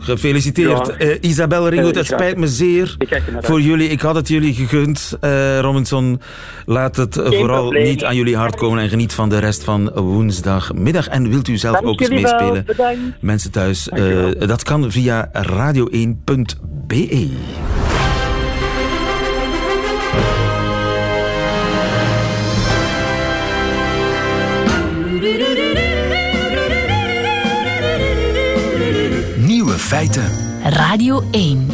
Gefeliciteerd. 0.00 0.94
Ja. 0.98 1.06
Uh, 1.06 1.14
Isabel 1.20 1.68
Ringo, 1.68 1.86
het 1.86 2.06
spijt 2.06 2.36
me 2.36 2.46
zeer 2.46 2.96
voor 3.40 3.60
jullie. 3.60 3.88
Ik 3.88 4.00
had 4.00 4.14
het 4.14 4.28
jullie 4.28 4.54
gegund. 4.54 5.18
Uh, 5.20 5.58
Robinson, 5.58 6.20
laat 6.66 6.96
het 6.96 7.14
Geen 7.14 7.32
vooral 7.32 7.60
probleem. 7.60 7.84
niet 7.84 8.04
aan 8.04 8.16
jullie 8.16 8.36
hart 8.36 8.56
komen 8.56 8.78
en 8.78 8.88
geniet 8.88 9.12
van 9.12 9.28
de 9.28 9.38
rest 9.38 9.64
van 9.64 9.90
woensdagmiddag. 9.94 11.08
En 11.08 11.28
wilt 11.28 11.48
u 11.48 11.56
zelf 11.56 11.74
Dank 11.74 11.88
ook 11.88 12.00
eens 12.00 12.10
meespelen? 12.10 12.66
Mensen 13.20 13.50
thuis, 13.50 13.88
uh, 13.94 14.26
dat 14.38 14.62
kan 14.62 14.90
via 14.90 15.30
radio1.be. 15.32 17.28
feiten. 29.86 30.30
Radio 30.64 31.22
1. 31.30 31.68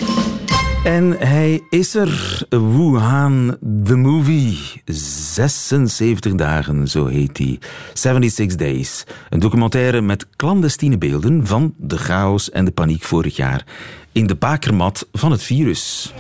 En 0.85 1.17
hij 1.19 1.63
is 1.71 1.95
er, 1.95 2.43
Wuhan 2.49 3.57
the 3.85 3.97
Movie. 3.97 4.83
76 4.85 6.35
dagen, 6.35 6.89
zo 6.89 7.07
heet 7.07 7.39
hij. 7.39 7.59
76 7.93 8.57
Days. 8.57 9.05
Een 9.29 9.39
documentaire 9.39 10.01
met 10.01 10.27
clandestine 10.37 10.99
beelden 10.99 11.47
van 11.47 11.75
de 11.77 11.99
chaos 11.99 12.51
en 12.51 12.65
de 12.65 12.71
paniek 12.71 13.03
vorig 13.03 13.37
jaar 13.37 13.65
in 14.13 14.27
de 14.27 14.35
bakermat 14.35 15.09
van 15.13 15.31
het 15.31 15.43
virus. 15.43 16.13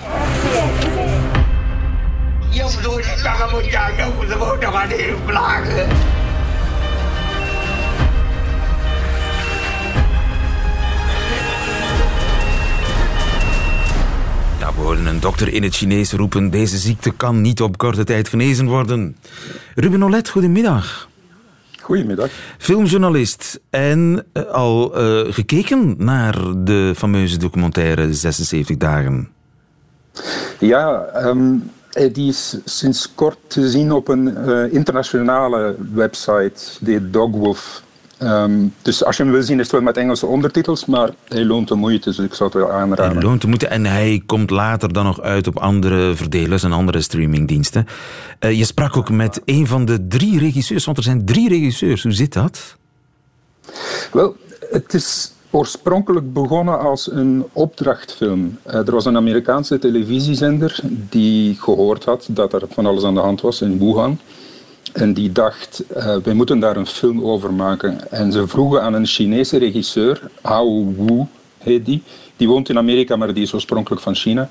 We 14.74 14.80
hoorden 14.82 15.06
een 15.06 15.20
dokter 15.20 15.52
in 15.52 15.62
het 15.62 15.74
Chinees 15.74 16.12
roepen: 16.12 16.50
deze 16.50 16.76
ziekte 16.76 17.10
kan 17.10 17.40
niet 17.40 17.62
op 17.62 17.78
korte 17.78 18.04
tijd 18.04 18.28
genezen 18.28 18.66
worden. 18.66 19.16
Ruben 19.74 20.02
Olet, 20.02 20.28
goedemiddag. 20.28 21.08
Goedemiddag. 21.80 22.30
Filmjournalist 22.58 23.60
en 23.70 24.26
uh, 24.32 24.44
al 24.44 25.02
uh, 25.02 25.32
gekeken 25.32 25.94
naar 25.98 26.34
de 26.56 26.92
fameuze 26.96 27.38
documentaire 27.38 28.14
76 28.14 28.76
dagen. 28.76 29.28
Ja, 30.58 31.06
um, 31.26 31.70
die 32.12 32.28
is 32.28 32.56
sinds 32.64 33.14
kort 33.14 33.38
te 33.46 33.70
zien 33.70 33.92
op 33.92 34.08
een 34.08 34.36
uh, 34.46 34.72
internationale 34.72 35.76
website, 35.92 36.62
die 36.80 37.10
Dogwolf 37.10 37.82
Um, 38.22 38.74
dus 38.82 39.04
als 39.04 39.16
je 39.16 39.22
hem 39.22 39.32
wil 39.32 39.42
zien, 39.42 39.56
is 39.56 39.62
het 39.62 39.72
wel 39.72 39.80
met 39.80 39.96
Engelse 39.96 40.26
ondertitels, 40.26 40.86
maar 40.86 41.10
hij 41.28 41.44
loont 41.44 41.68
de 41.68 41.74
moeite, 41.74 42.08
dus 42.08 42.18
ik 42.18 42.34
zou 42.34 42.50
het 42.52 42.58
wel 42.58 42.72
aanraden. 42.72 43.16
Hij 43.16 43.22
loont 43.22 43.40
de 43.40 43.46
moeite 43.46 43.66
en 43.66 43.86
hij 43.86 44.22
komt 44.26 44.50
later 44.50 44.92
dan 44.92 45.04
nog 45.04 45.20
uit 45.20 45.46
op 45.46 45.58
andere 45.58 46.14
verdelers 46.14 46.62
en 46.62 46.72
andere 46.72 47.00
streamingdiensten. 47.00 47.86
Uh, 48.40 48.52
je 48.58 48.64
sprak 48.64 48.96
ook 48.96 49.10
met 49.10 49.42
een 49.44 49.66
van 49.66 49.84
de 49.84 50.06
drie 50.06 50.38
regisseurs, 50.38 50.84
want 50.84 50.96
er 50.96 51.02
zijn 51.02 51.24
drie 51.24 51.48
regisseurs. 51.48 52.02
Hoe 52.02 52.12
zit 52.12 52.32
dat? 52.32 52.76
Wel, 54.12 54.36
het 54.70 54.94
is 54.94 55.32
oorspronkelijk 55.50 56.32
begonnen 56.32 56.78
als 56.78 57.10
een 57.12 57.44
opdrachtfilm. 57.52 58.58
Uh, 58.66 58.74
er 58.74 58.92
was 58.92 59.04
een 59.04 59.16
Amerikaanse 59.16 59.78
televisiezender 59.78 60.80
die 61.08 61.54
gehoord 61.54 62.04
had 62.04 62.26
dat 62.30 62.52
er 62.52 62.62
van 62.68 62.86
alles 62.86 63.04
aan 63.04 63.14
de 63.14 63.20
hand 63.20 63.40
was 63.40 63.60
in 63.60 63.78
Wuhan. 63.78 64.18
En 64.92 65.12
die 65.12 65.32
dacht, 65.32 65.82
uh, 65.96 66.16
wij 66.24 66.34
moeten 66.34 66.58
daar 66.58 66.76
een 66.76 66.86
film 66.86 67.24
over 67.24 67.52
maken. 67.52 68.10
En 68.10 68.32
ze 68.32 68.46
vroegen 68.46 68.82
aan 68.82 68.94
een 68.94 69.06
Chinese 69.06 69.58
regisseur, 69.58 70.30
Hao 70.42 70.92
Wu 70.96 71.24
heet 71.58 71.86
die. 71.86 72.02
Die 72.36 72.48
woont 72.48 72.68
in 72.68 72.78
Amerika, 72.78 73.16
maar 73.16 73.34
die 73.34 73.42
is 73.42 73.54
oorspronkelijk 73.54 74.02
van 74.02 74.14
China. 74.14 74.48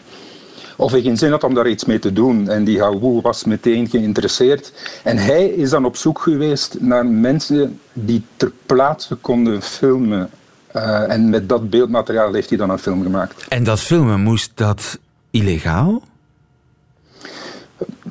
Of 0.78 0.92
hij 0.92 1.02
geen 1.02 1.18
zin 1.18 1.32
had 1.32 1.44
om 1.44 1.54
daar 1.54 1.68
iets 1.70 1.86
mee 1.86 2.00
te 2.00 2.14
doen. 2.14 2.50
En 2.50 2.64
die 2.64 2.80
Hao 2.80 3.00
Wu 3.00 3.22
was 3.22 3.44
meteen 3.44 3.90
geïnteresseerd. 3.90 4.74
En 5.04 5.18
hij 5.18 5.46
is 5.46 5.70
dan 5.70 5.86
op 5.86 5.96
zoek 5.96 6.20
geweest 6.20 6.78
naar 6.80 7.06
mensen 7.06 7.80
die 7.94 8.24
ter 8.36 8.52
plaatse 8.66 9.16
konden 9.16 9.62
filmen. 9.62 10.30
Uh, 10.76 11.12
en 11.12 11.30
met 11.30 11.50
dat 11.50 11.70
beeldmateriaal 11.70 12.34
heeft 12.34 12.50
hij 12.50 12.58
dan 12.58 12.70
een 12.70 12.80
film 12.80 13.04
gemaakt. 13.04 13.46
En 13.48 13.64
dat 13.64 13.80
filmen, 13.80 14.20
moest 14.20 14.52
dat 14.56 15.00
illegaal? 15.32 16.02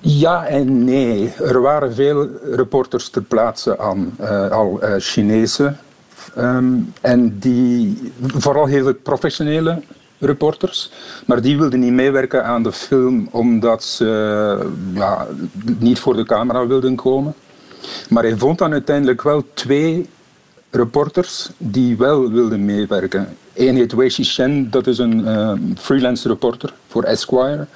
Ja 0.01 0.47
en 0.47 0.85
nee. 0.85 1.33
Er 1.35 1.61
waren 1.61 1.95
veel 1.95 2.29
reporters 2.43 3.09
ter 3.09 3.23
plaatse 3.23 3.79
aan, 3.79 4.17
uh, 4.21 4.51
al 4.51 4.81
uh, 4.83 4.95
Chinese. 4.99 5.75
Um, 6.39 6.93
en 7.01 7.39
die, 7.39 8.13
vooral 8.21 8.67
heel 8.67 8.95
professionele 8.95 9.83
reporters. 10.19 10.93
Maar 11.27 11.43
die 11.43 11.59
wilden 11.59 11.81
niet 11.81 11.93
meewerken 11.93 12.45
aan 12.45 12.63
de 12.63 12.73
film 12.73 13.29
omdat 13.31 13.85
ze 13.85 14.07
ja, 14.95 15.27
niet 15.79 15.99
voor 15.99 16.17
de 16.17 16.25
camera 16.25 16.67
wilden 16.67 16.97
komen. 16.97 17.35
Maar 18.09 18.23
hij 18.23 18.37
vond 18.37 18.59
dan 18.59 18.73
uiteindelijk 18.73 19.23
wel 19.23 19.45
twee 19.55 20.09
reporters 20.71 21.51
die 21.59 21.97
wel 21.97 22.31
wilden 22.31 22.65
meewerken. 22.65 23.37
Eén 23.55 23.77
heet 23.77 23.93
Wei 23.93 24.11
Shen, 24.11 24.71
dat 24.71 24.87
is 24.87 24.99
een 24.99 25.19
uh, 25.21 25.53
freelance 25.79 26.29
reporter 26.29 26.73
voor 26.89 27.03
Esquire. 27.03 27.67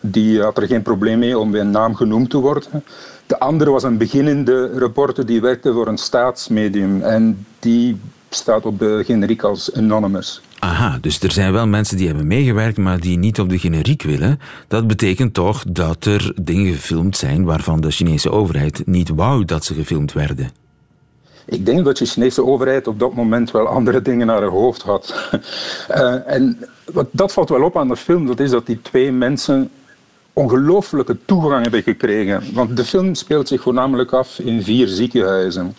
Die 0.00 0.42
had 0.42 0.56
er 0.56 0.66
geen 0.66 0.82
probleem 0.82 1.18
mee 1.18 1.38
om 1.38 1.50
bij 1.50 1.60
een 1.60 1.70
naam 1.70 1.94
genoemd 1.94 2.30
te 2.30 2.38
worden. 2.38 2.82
De 3.26 3.38
andere 3.38 3.70
was 3.70 3.82
een 3.82 3.98
beginnende 3.98 4.78
reporter 4.78 5.26
die 5.26 5.40
werkte 5.40 5.72
voor 5.72 5.86
een 5.86 5.98
staatsmedium. 5.98 7.02
En 7.02 7.46
die 7.58 7.96
staat 8.30 8.66
op 8.66 8.78
de 8.78 9.02
generiek 9.04 9.42
als 9.42 9.74
Anonymous. 9.74 10.40
Aha, 10.58 10.98
dus 11.00 11.20
er 11.20 11.32
zijn 11.32 11.52
wel 11.52 11.66
mensen 11.66 11.96
die 11.96 12.06
hebben 12.06 12.26
meegewerkt, 12.26 12.76
maar 12.76 13.00
die 13.00 13.18
niet 13.18 13.40
op 13.40 13.48
de 13.48 13.58
generiek 13.58 14.02
willen. 14.02 14.40
Dat 14.68 14.86
betekent 14.86 15.34
toch 15.34 15.64
dat 15.68 16.04
er 16.04 16.32
dingen 16.42 16.72
gefilmd 16.72 17.16
zijn 17.16 17.44
waarvan 17.44 17.80
de 17.80 17.90
Chinese 17.90 18.30
overheid 18.30 18.82
niet 18.86 19.08
wou 19.08 19.44
dat 19.44 19.64
ze 19.64 19.74
gefilmd 19.74 20.12
werden. 20.12 20.50
Ik 21.44 21.66
denk 21.66 21.84
dat 21.84 21.96
de 21.96 22.04
Chinese 22.04 22.44
overheid 22.44 22.86
op 22.86 22.98
dat 22.98 23.14
moment 23.14 23.50
wel 23.50 23.66
andere 23.66 24.02
dingen 24.02 24.26
naar 24.26 24.40
haar 24.40 24.50
hoofd 24.50 24.82
had. 24.82 25.30
Uh, 25.90 26.28
en 26.36 26.58
wat, 26.92 27.06
dat 27.10 27.32
valt 27.32 27.48
wel 27.48 27.62
op 27.62 27.76
aan 27.76 27.88
de 27.88 27.96
film, 27.96 28.26
dat 28.26 28.40
is 28.40 28.50
dat 28.50 28.66
die 28.66 28.82
twee 28.82 29.12
mensen 29.12 29.70
ongelooflijke 30.40 31.16
toegang 31.24 31.62
hebben 31.62 31.82
gekregen. 31.82 32.42
Want 32.52 32.76
de 32.76 32.84
film 32.84 33.14
speelt 33.14 33.48
zich 33.48 33.62
voornamelijk 33.62 34.12
af 34.12 34.38
in 34.38 34.62
vier 34.62 34.88
ziekenhuizen. 34.88 35.74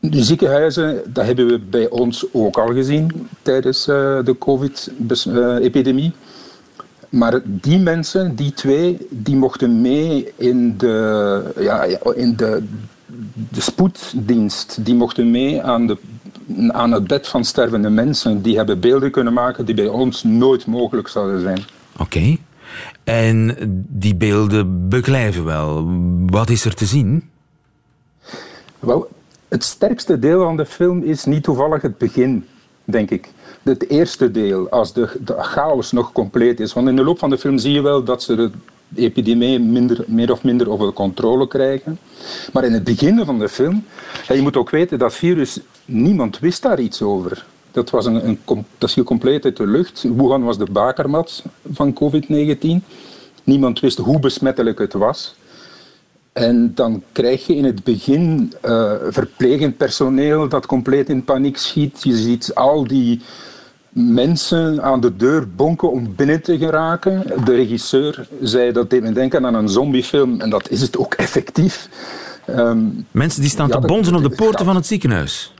Die 0.00 0.22
ziekenhuizen, 0.22 1.02
dat 1.06 1.24
hebben 1.24 1.46
we 1.46 1.58
bij 1.58 1.88
ons 1.88 2.26
ook 2.32 2.58
al 2.58 2.72
gezien 2.72 3.28
tijdens 3.42 3.88
uh, 3.88 3.94
de 4.24 4.36
COVID-epidemie. 4.38 6.12
Maar 7.08 7.40
die 7.44 7.78
mensen, 7.78 8.34
die 8.34 8.52
twee, 8.52 9.06
die 9.10 9.36
mochten 9.36 9.80
mee 9.80 10.32
in 10.36 10.78
de, 10.78 11.42
ja, 11.58 11.82
in 12.14 12.36
de, 12.36 12.62
de 13.50 13.60
spoeddienst. 13.60 14.84
Die 14.84 14.94
mochten 14.94 15.30
mee 15.30 15.62
aan, 15.62 15.86
de, 15.86 15.96
aan 16.72 16.92
het 16.92 17.06
bed 17.06 17.28
van 17.28 17.44
stervende 17.44 17.90
mensen. 17.90 18.42
Die 18.42 18.56
hebben 18.56 18.80
beelden 18.80 19.10
kunnen 19.10 19.32
maken 19.32 19.64
die 19.64 19.74
bij 19.74 19.88
ons 19.88 20.22
nooit 20.24 20.66
mogelijk 20.66 21.08
zouden 21.08 21.40
zijn. 21.40 21.62
Oké. 21.98 22.36
En 23.04 23.56
die 23.88 24.14
beelden 24.14 24.88
beklijven 24.88 25.44
wel. 25.44 25.88
Wat 26.26 26.50
is 26.50 26.64
er 26.64 26.74
te 26.74 26.84
zien? 26.84 27.30
Wel, 28.78 29.08
het 29.48 29.64
sterkste 29.64 30.18
deel 30.18 30.44
van 30.44 30.56
de 30.56 30.66
film 30.66 31.02
is 31.02 31.24
niet 31.24 31.42
toevallig 31.42 31.82
het 31.82 31.98
begin, 31.98 32.46
denk 32.84 33.10
ik. 33.10 33.28
Het 33.62 33.88
eerste 33.88 34.30
deel, 34.30 34.68
als 34.68 34.92
de, 34.92 35.16
de 35.24 35.34
chaos 35.38 35.92
nog 35.92 36.12
compleet 36.12 36.60
is. 36.60 36.72
Want 36.72 36.88
in 36.88 36.96
de 36.96 37.04
loop 37.04 37.18
van 37.18 37.30
de 37.30 37.38
film 37.38 37.58
zie 37.58 37.72
je 37.72 37.80
wel 37.80 38.04
dat 38.04 38.22
ze 38.22 38.34
de 38.34 38.50
epidemie 38.94 39.58
minder, 39.58 40.04
meer 40.06 40.32
of 40.32 40.42
minder 40.42 40.70
onder 40.70 40.92
controle 40.92 41.48
krijgen. 41.48 41.98
Maar 42.52 42.64
in 42.64 42.72
het 42.72 42.84
begin 42.84 43.24
van 43.24 43.38
de 43.38 43.48
film, 43.48 43.84
ja, 44.28 44.34
je 44.34 44.42
moet 44.42 44.56
ook 44.56 44.70
weten 44.70 44.98
dat 44.98 45.14
virus, 45.14 45.60
niemand 45.84 46.38
wist 46.38 46.62
daar 46.62 46.80
iets 46.80 47.02
over. 47.02 47.46
Dat, 47.72 47.90
was 47.90 48.06
een, 48.06 48.28
een, 48.28 48.64
dat 48.78 48.92
viel 48.92 49.04
compleet 49.04 49.44
uit 49.44 49.56
de 49.56 49.66
lucht. 49.66 50.02
Wuhan 50.16 50.44
was 50.44 50.58
de 50.58 50.70
bakermat 50.72 51.44
van 51.72 51.94
COVID-19. 51.94 52.84
Niemand 53.44 53.80
wist 53.80 53.98
hoe 53.98 54.18
besmettelijk 54.18 54.78
het 54.78 54.92
was. 54.92 55.34
En 56.32 56.72
dan 56.74 57.02
krijg 57.12 57.46
je 57.46 57.56
in 57.56 57.64
het 57.64 57.84
begin 57.84 58.52
uh, 58.64 58.92
verplegend 59.08 59.76
personeel 59.76 60.48
dat 60.48 60.66
compleet 60.66 61.08
in 61.08 61.24
paniek 61.24 61.56
schiet. 61.56 62.02
Je 62.02 62.16
ziet 62.16 62.54
al 62.54 62.86
die 62.86 63.20
mensen 63.88 64.82
aan 64.82 65.00
de 65.00 65.16
deur 65.16 65.48
bonken 65.56 65.90
om 65.90 66.14
binnen 66.14 66.42
te 66.42 66.58
geraken. 66.58 67.22
De 67.44 67.54
regisseur 67.54 68.28
zei 68.42 68.72
dat 68.72 68.90
deed 68.90 69.02
me 69.02 69.12
denken 69.12 69.46
aan 69.46 69.54
een 69.54 69.68
zombiefilm 69.68 70.40
en 70.40 70.50
dat 70.50 70.70
is 70.70 70.80
het 70.80 70.98
ook 70.98 71.14
effectief. 71.14 71.88
Um, 72.48 73.06
mensen 73.10 73.40
die 73.40 73.50
staan 73.50 73.70
te 73.70 73.78
bonzen 73.78 74.14
op 74.14 74.22
de 74.22 74.30
poorten 74.30 74.64
van 74.64 74.76
het 74.76 74.86
ziekenhuis. 74.86 75.54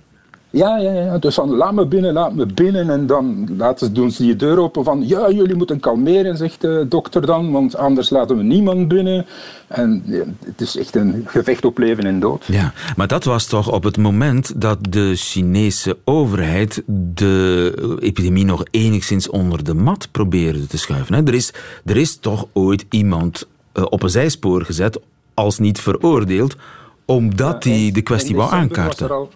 Ja, 0.51 0.79
ja, 0.79 0.93
ja. 0.93 1.19
Dus 1.19 1.35
van 1.35 1.49
laat 1.49 1.73
me 1.73 1.87
binnen, 1.87 2.13
laat 2.13 2.35
me 2.35 2.47
binnen. 2.47 2.91
En 2.91 3.07
dan 3.07 3.49
laten, 3.57 3.95
doen 3.95 4.11
ze 4.11 4.23
die 4.23 4.37
deur 4.37 4.59
open 4.59 4.85
van 4.85 5.09
ja, 5.09 5.31
jullie 5.31 5.55
moeten 5.55 5.81
kalmeren, 5.81 6.37
zegt 6.37 6.61
de 6.61 6.87
dokter 6.89 7.27
dan, 7.27 7.51
want 7.51 7.77
anders 7.77 8.11
laten 8.11 8.37
we 8.37 8.43
niemand 8.43 8.89
binnen. 8.89 9.27
En 9.67 10.03
het 10.45 10.61
is 10.61 10.77
echt 10.77 10.95
een 10.95 11.25
gevecht 11.27 11.65
op 11.65 11.79
leven 11.79 12.05
en 12.05 12.21
dood. 12.21 12.45
Ja, 12.47 12.73
maar 12.97 13.09
dat 13.09 13.25
was 13.25 13.47
toch 13.47 13.73
op 13.73 13.83
het 13.83 13.97
moment 13.97 14.61
dat 14.61 14.79
de 14.89 15.13
Chinese 15.17 15.97
overheid 16.05 16.83
de 16.87 17.99
epidemie 18.01 18.45
nog 18.45 18.65
enigszins 18.71 19.29
onder 19.29 19.65
de 19.65 19.75
mat 19.75 20.09
probeerde 20.11 20.67
te 20.67 20.79
schuiven. 20.79 21.27
Er 21.27 21.35
is, 21.35 21.53
er 21.85 21.97
is 21.97 22.17
toch 22.17 22.47
ooit 22.53 22.87
iemand 22.91 23.47
eh, 23.73 23.85
op 23.89 24.03
een 24.03 24.11
zijspoor 24.11 24.65
gezet, 24.65 25.01
als 25.35 25.59
niet 25.59 25.81
veroordeeld, 25.81 26.57
omdat 27.05 27.65
hij 27.65 27.91
de 27.93 28.03
kwestie 28.03 28.37
wou 28.37 28.53
aankaarten. 28.53 29.29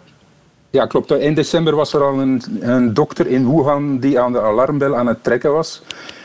Ja, 0.75 0.87
klopt. 0.87 1.11
In 1.11 1.35
december 1.35 1.77
was 1.77 1.93
er 1.93 2.03
al 2.03 2.21
een, 2.21 2.43
een 2.61 2.95
dokter 2.95 3.27
in 3.27 3.51
Wuhan 3.51 3.99
die 3.99 4.21
aan 4.21 4.33
de 4.33 4.41
alarmbel 4.41 4.97
aan 4.97 5.07
het 5.07 5.25
trekken 5.25 5.53
was. 5.53 5.83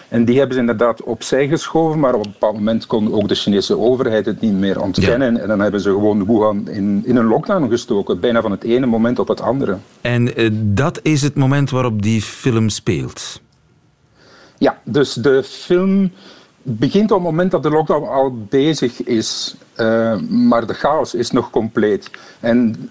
En 0.08 0.26
die 0.26 0.38
hebben 0.38 0.54
ze 0.54 0.60
inderdaad 0.60 1.04
opzij 1.04 1.48
geschoven, 1.48 2.00
maar 2.00 2.14
op 2.14 2.26
een 2.26 2.32
bepaald 2.32 2.54
moment 2.54 2.86
kon 2.86 3.14
ook 3.14 3.28
de 3.28 3.36
Chinese 3.36 3.78
overheid 3.78 4.26
het 4.26 4.42
niet 4.42 4.54
meer 4.54 4.82
ontkennen. 4.82 5.42
En 5.42 5.48
dan 5.48 5.60
hebben 5.60 5.82
ze 5.82 5.90
gewoon 5.90 6.26
Wuhan 6.26 6.68
in, 6.68 7.02
in 7.06 7.16
een 7.16 7.26
lockdown 7.26 7.70
gestoken, 7.70 8.20
bijna 8.20 8.42
van 8.42 8.52
het 8.52 8.64
ene 8.64 8.86
moment 8.86 9.20
op 9.20 9.28
het 9.28 9.42
andere. 9.42 9.78
En 10.02 10.42
uh, 10.42 10.50
dat 10.54 11.00
is 11.04 11.22
het 11.22 11.36
moment 11.36 11.70
waarop 11.70 12.02
die 12.02 12.22
film 12.22 12.70
speelt? 12.70 13.42
Ja, 14.58 14.80
dus 14.84 15.14
de 15.14 15.44
film 15.44 16.12
begint 16.62 17.12
op 17.12 17.18
het 17.18 17.26
moment 17.26 17.52
dat 17.52 17.64
de 17.64 17.70
lockdown 17.70 18.08
al 18.08 18.38
bezig 18.50 19.04
is, 19.04 19.56
uh, 19.78 20.20
maar 20.20 20.68
de 20.68 20.74
chaos 20.74 21.14
is 21.14 21.32
nog 21.32 21.50
compleet. 21.50 22.12
En 22.40 22.90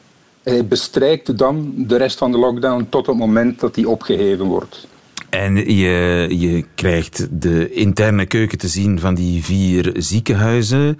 hij 0.48 0.66
bestrijkt 0.66 1.38
dan 1.38 1.74
de 1.76 1.96
rest 1.96 2.18
van 2.18 2.32
de 2.32 2.38
lockdown 2.38 2.86
tot 2.90 3.06
het 3.06 3.16
moment 3.16 3.60
dat 3.60 3.74
die 3.74 3.88
opgeheven 3.88 4.44
wordt. 4.44 4.86
En 5.30 5.56
je, 5.56 6.26
je 6.38 6.64
krijgt 6.74 7.26
de 7.30 7.72
interne 7.72 8.26
keuken 8.26 8.58
te 8.58 8.68
zien 8.68 9.00
van 9.00 9.14
die 9.14 9.44
vier 9.44 9.92
ziekenhuizen. 9.96 10.98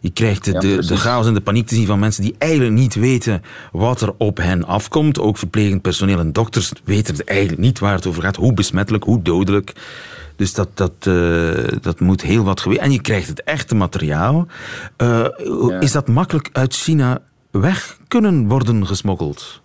Je 0.00 0.10
krijgt 0.10 0.44
de, 0.44 0.52
de, 0.52 0.86
de, 0.86 0.96
chaos 0.96 1.26
en 1.26 1.34
de 1.34 1.40
paniek 1.40 1.66
te 1.66 1.74
zien 1.74 1.86
van 1.86 1.98
mensen 1.98 2.22
die 2.22 2.34
eigenlijk 2.38 2.72
niet 2.72 2.94
weten 2.94 3.42
wat 3.72 4.00
er 4.00 4.12
op 4.18 4.36
hen 4.36 4.64
afkomt. 4.66 5.18
Ook 5.18 5.38
verplegend 5.38 5.82
personeel 5.82 6.18
en 6.18 6.32
dokters 6.32 6.72
weten 6.84 7.26
eigenlijk 7.26 7.60
niet 7.60 7.78
waar 7.78 7.94
het 7.94 8.06
over 8.06 8.22
gaat. 8.22 8.36
Hoe 8.36 8.54
besmettelijk, 8.54 9.04
hoe 9.04 9.22
dodelijk. 9.22 9.72
Dus 10.36 10.54
dat, 10.54 10.68
dat, 10.74 10.92
uh, 11.08 11.50
dat 11.80 12.00
moet 12.00 12.22
heel 12.22 12.44
wat 12.44 12.60
gebeuren. 12.60 12.86
En 12.86 12.92
je 12.92 13.00
krijgt 13.00 13.28
het 13.28 13.42
echte 13.42 13.74
materiaal. 13.74 14.46
Uh, 14.98 15.26
Is 15.80 15.92
dat 15.92 16.08
makkelijk 16.08 16.48
uit 16.52 16.74
China 16.74 17.20
weg 17.50 17.98
kunnen 18.08 18.48
worden 18.48 18.86
gesmokkeld? 18.86 19.60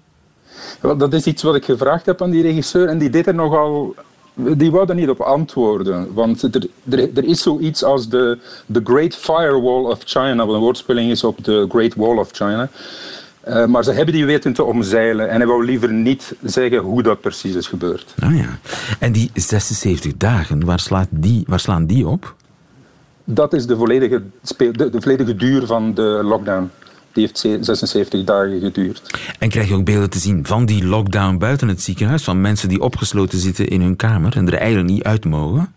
Dat 0.82 1.14
is 1.14 1.26
iets 1.26 1.44
wat 1.44 1.56
ik 1.56 1.66
gevraagd 1.66 2.06
heb 2.06 2.22
aan 2.22 2.30
die 2.30 2.42
regisseur 2.42 2.88
en 2.88 2.98
die 2.98 3.10
deed 3.10 3.28
er 3.28 3.36
nogal 3.36 3.96
die 4.36 4.72
wou 4.72 4.90
er 4.90 4.96
niet 4.96 5.10
op 5.10 5.20
antwoorden. 5.22 6.14
Want 6.14 6.42
er, 6.42 6.68
er, 6.90 7.18
er, 7.18 7.24
is 7.24 7.42
zoiets 7.42 7.84
als 7.84 8.10
de, 8.10 8.38
the 8.72 8.82
Great 8.84 9.16
Firewall 9.16 9.84
of 9.84 10.00
China, 10.04 10.46
wat 10.46 10.56
een 10.56 10.62
woordspeling 10.62 11.12
is 11.12 11.24
op 11.24 11.44
de 11.44 11.66
Great 11.70 11.96
Wall 11.96 12.18
of 12.18 12.30
China. 12.32 12.70
Uh, 13.48 13.66
maar 13.66 13.84
ze 13.84 13.92
hebben 13.92 14.14
die 14.14 14.26
weten 14.26 14.54
te 14.54 14.64
omzeilen 14.64 15.30
en 15.30 15.38
hij 15.38 15.48
wou 15.48 15.66
liever 15.66 15.94
niet 15.94 16.36
zeggen 16.44 16.80
hoe 16.80 17.04
dat 17.04 17.22
precies 17.22 17.56
is 17.56 17.68
gebeurd. 17.68 18.14
Ah 18.20 18.38
ja. 18.38 18.60
En 19.00 19.12
die 19.12 19.32
76 19.34 20.18
dagen, 20.18 20.66
waar, 20.66 20.80
slaat 20.80 21.08
die, 21.10 21.44
waar 21.48 21.60
slaan 21.60 21.86
die 21.86 22.08
op? 22.08 22.36
Dat 23.24 23.54
is 23.54 23.66
de 23.66 23.78
volledige, 23.78 24.22
de, 24.58 24.90
de 24.90 25.02
volledige 25.02 25.36
duur 25.36 25.66
van 25.66 25.94
de 25.94 26.20
lockdown. 26.24 26.72
Die 27.16 27.24
heeft 27.24 27.66
76 27.66 28.24
dagen 28.24 28.60
geduurd. 28.60 29.02
En 29.40 29.50
krijg 29.50 29.68
je 29.68 29.74
ook 29.74 29.86
beelden 29.86 30.10
te 30.10 30.20
zien 30.20 30.46
van 30.46 30.66
die 30.66 30.86
lockdown 30.86 31.38
buiten 31.38 31.68
het 31.68 31.82
ziekenhuis? 31.82 32.24
Van 32.24 32.42
mensen 32.42 32.70
die 32.70 32.82
opgesloten 32.82 33.40
zitten 33.40 33.68
in 33.68 33.82
hun 33.82 33.96
kamer 33.96 34.38
en 34.38 34.48
er 34.48 34.58
eigenlijk 34.58 34.90
niet 34.90 35.04
uit 35.04 35.26
mogen? 35.26 35.74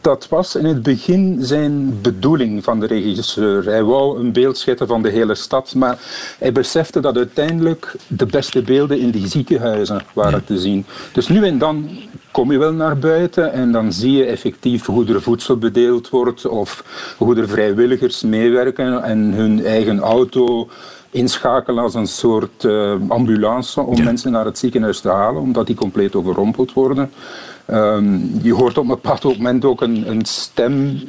Dat 0.00 0.28
was 0.28 0.54
in 0.54 0.64
het 0.64 0.82
begin 0.82 1.38
zijn 1.40 2.00
bedoeling 2.02 2.64
van 2.64 2.80
de 2.80 2.86
regisseur. 2.86 3.64
Hij 3.64 3.82
wou 3.82 4.18
een 4.18 4.32
beeld 4.32 4.58
schetsen 4.58 4.86
van 4.86 5.02
de 5.02 5.08
hele 5.08 5.34
stad, 5.34 5.74
maar 5.74 5.98
hij 6.38 6.52
besefte 6.52 7.00
dat 7.00 7.16
uiteindelijk 7.16 7.94
de 8.06 8.26
beste 8.26 8.62
beelden 8.62 8.98
in 8.98 9.10
die 9.10 9.26
ziekenhuizen 9.28 10.02
waren 10.12 10.44
te 10.44 10.58
zien. 10.58 10.86
Dus 11.12 11.28
nu 11.28 11.44
en 11.46 11.58
dan 11.58 11.88
kom 12.30 12.52
je 12.52 12.58
wel 12.58 12.72
naar 12.72 12.98
buiten 12.98 13.52
en 13.52 13.72
dan 13.72 13.92
zie 13.92 14.12
je 14.12 14.24
effectief 14.24 14.86
hoe 14.86 15.06
er 15.06 15.22
voedsel 15.22 15.56
bedeeld 15.56 16.08
wordt 16.08 16.46
of 16.46 16.84
hoe 17.18 17.36
er 17.36 17.48
vrijwilligers 17.48 18.22
meewerken 18.22 19.02
en 19.02 19.18
hun 19.18 19.64
eigen 19.64 20.00
auto 20.00 20.68
inschakelen 21.10 21.82
als 21.82 21.94
een 21.94 22.06
soort 22.06 22.64
uh, 22.64 22.94
ambulance 23.08 23.80
om 23.80 24.02
mensen 24.02 24.32
naar 24.32 24.44
het 24.44 24.58
ziekenhuis 24.58 25.00
te 25.00 25.08
halen, 25.08 25.42
omdat 25.42 25.66
die 25.66 25.76
compleet 25.76 26.14
overrompeld 26.14 26.72
worden. 26.72 27.10
Um, 27.70 28.38
je 28.42 28.54
hoort 28.54 28.78
op 28.78 28.84
een 28.84 28.90
bepaald 28.90 29.24
moment 29.24 29.64
ook 29.64 29.80
een, 29.80 30.10
een 30.10 30.24
stem 30.24 31.00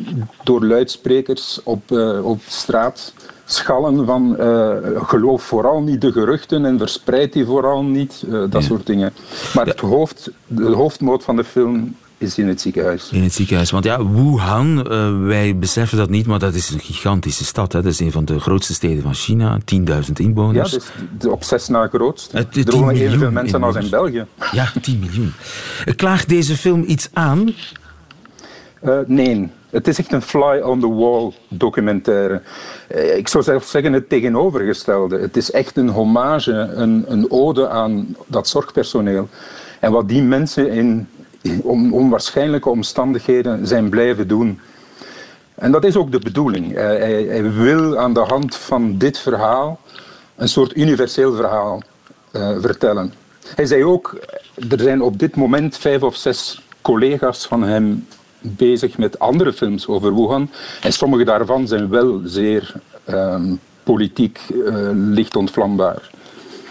door 0.44 0.66
luidsprekers 0.66 1.60
op, 1.64 1.92
uh, 1.92 2.26
op 2.26 2.40
straat 2.48 3.14
schallen 3.46 4.06
van 4.06 4.36
uh, 4.40 4.76
geloof 4.96 5.44
vooral 5.44 5.82
niet 5.82 6.02
de 6.02 6.12
geruchten 6.12 6.66
en 6.66 6.78
verspreid 6.78 7.34
die 7.34 7.46
vooral 7.46 7.84
niet, 7.84 8.24
uh, 8.26 8.32
dat 8.32 8.52
ja. 8.52 8.62
soort 8.62 8.86
dingen. 8.86 9.14
Maar 9.54 9.66
het 9.66 9.80
hoofd, 9.80 10.32
de 10.48 10.72
hoofdmoot 10.72 11.24
van 11.24 11.36
de 11.36 11.44
film 11.44 11.96
is 12.18 12.38
in 12.38 12.48
het 12.48 12.62
ziekenhuis. 12.62 13.10
In 13.12 13.24
het 13.24 13.34
ziekenhuis. 13.34 13.72
Want 13.72 13.84
ja, 13.84 14.08
Wuhan, 14.08 14.86
uh, 14.92 15.28
wij 15.28 15.58
beseffen 15.58 15.98
dat 15.98 16.10
niet, 16.10 16.26
maar 16.26 16.40
dat 16.40 16.54
is 16.54 16.70
een 16.70 16.80
gigantische 16.80 17.46
stad. 17.46 17.74
Hè. 17.74 17.82
Dat 17.82 17.92
is 17.92 18.00
een 18.00 18.12
van 18.12 18.26
de 18.26 18.40
grootste 18.40 18.74
steden 18.74 19.04
van 19.04 19.14
China. 19.14 19.60
10.000 19.76 20.12
inwoners. 20.16 20.72
Ja, 20.72 20.80
dus 21.18 21.32
op 21.32 21.44
zes 21.44 21.68
na 21.68 21.88
grootst. 21.88 22.34
Uh, 22.34 22.66
er 22.66 22.72
wonen 22.72 22.96
evenveel 22.96 23.32
mensen 23.32 23.56
inwoners. 23.56 23.76
als 23.76 23.86
in 23.86 23.92
België. 23.92 24.26
Ja, 24.52 24.72
10 24.82 25.00
miljoen. 25.00 25.34
Klaagt 25.96 26.30
deze 26.30 26.58
film 26.58 26.84
iets 26.88 27.10
aan? 27.14 27.54
Uh, 28.84 29.00
nee. 29.06 29.50
Het 29.70 29.88
is 29.88 30.00
echt 30.00 30.12
een 30.12 30.22
fly-on-the-wall 30.22 31.32
documentaire. 31.48 32.42
Eh, 32.88 33.18
ik 33.18 33.28
zou 33.28 33.44
zelfs 33.44 33.72
zeggen 33.72 33.94
het 33.94 34.10
tegenovergestelde. 34.10 35.20
Het 35.20 35.38
is 35.38 35.52
echt 35.52 35.78
een 35.78 35.90
hommage, 35.90 36.52
een, 36.52 37.06
een 37.08 37.32
ode 37.32 37.70
aan 37.70 38.16
dat 38.26 38.48
zorgpersoneel. 38.48 39.30
En 39.80 39.92
wat 39.92 40.08
die 40.08 40.22
mensen 40.22 40.70
in 40.70 41.08
onwaarschijnlijke 41.92 42.70
omstandigheden 42.70 43.68
zijn 43.68 43.90
blijven 43.90 44.28
doen. 44.28 44.60
En 45.56 45.72
dat 45.72 45.84
is 45.84 45.96
ook 45.96 46.12
de 46.12 46.20
bedoeling. 46.20 46.74
Hij, 46.74 47.24
hij 47.24 47.52
wil 47.52 47.98
aan 47.98 48.14
de 48.14 48.20
hand 48.28 48.56
van 48.56 48.98
dit 48.98 49.20
verhaal 49.20 49.80
een 50.38 50.50
soort 50.50 50.76
universeel 50.76 51.36
verhaal 51.36 51.82
uh, 52.32 52.58
vertellen. 52.60 53.14
Hij 53.56 53.66
zei 53.66 53.84
ook, 53.84 54.20
er 54.70 54.80
zijn 54.80 55.02
op 55.02 55.20
dit 55.20 55.36
moment 55.36 55.78
vijf 55.78 56.02
of 56.04 56.16
zes 56.16 56.62
collega's 56.82 57.46
van 57.46 57.64
hem 57.64 58.08
bezig 58.40 58.98
met 58.98 59.20
andere 59.20 59.54
films 59.54 59.88
over 59.88 60.16
Wuhan. 60.16 60.52
En 60.82 60.94
sommige 60.94 61.24
daarvan 61.24 61.68
zijn 61.68 61.90
wel 61.90 62.22
zeer 62.26 62.74
uh, 63.10 63.42
politiek 63.84 64.40
uh, 64.54 64.90
licht 64.94 65.36
ontvlambaar. 65.36 66.10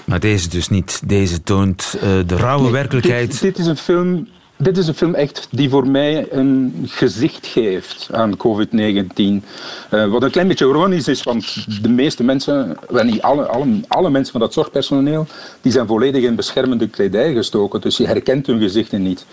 Maar 0.05 0.21
deze 0.21 0.49
dus 0.49 0.69
niet. 0.69 1.03
Deze 1.07 1.43
toont 1.43 1.97
de 2.01 2.37
rauwe 2.37 2.71
werkelijkheid. 2.71 3.31
Dit, 3.31 3.41
dit, 3.41 3.59
is 3.59 3.67
een 3.67 3.77
film 3.77 4.29
dit 4.57 4.77
is 4.79 4.87
een 4.87 4.95
film 4.95 5.15
echt 5.15 5.49
die 5.51 5.69
voor 5.69 5.89
mij 5.89 6.33
een 6.33 6.85
gezicht 6.87 7.47
geeft 7.47 8.09
aan 8.13 8.37
COVID-19. 8.37 9.45
Uh, 9.91 10.09
wat 10.11 10.23
een 10.23 10.31
klein 10.31 10.49
beetje 10.49 10.67
ironisch 10.67 11.09
is, 11.09 11.23
want 11.23 11.67
de 11.83 11.89
meeste 11.89 12.25
mensen, 12.25 12.77
wel 12.89 13.05
niet 13.05 13.23
alle, 13.23 13.49
alle, 13.89 14.11
mensen 14.11 14.33
van 14.33 14.41
dat 14.41 14.53
zorgpersoneel, 14.53 15.27
die 15.61 15.73
zijn 15.73 15.87
volledig 15.87 16.25
in 16.25 16.35
beschermende 16.35 16.89
kledij 16.89 17.35
gestoken. 17.35 17.81
Dus 17.81 17.97
je 17.97 18.07
herkent 18.07 18.47
hun 18.47 18.61
gezichten 18.61 19.03
niet. 19.03 19.27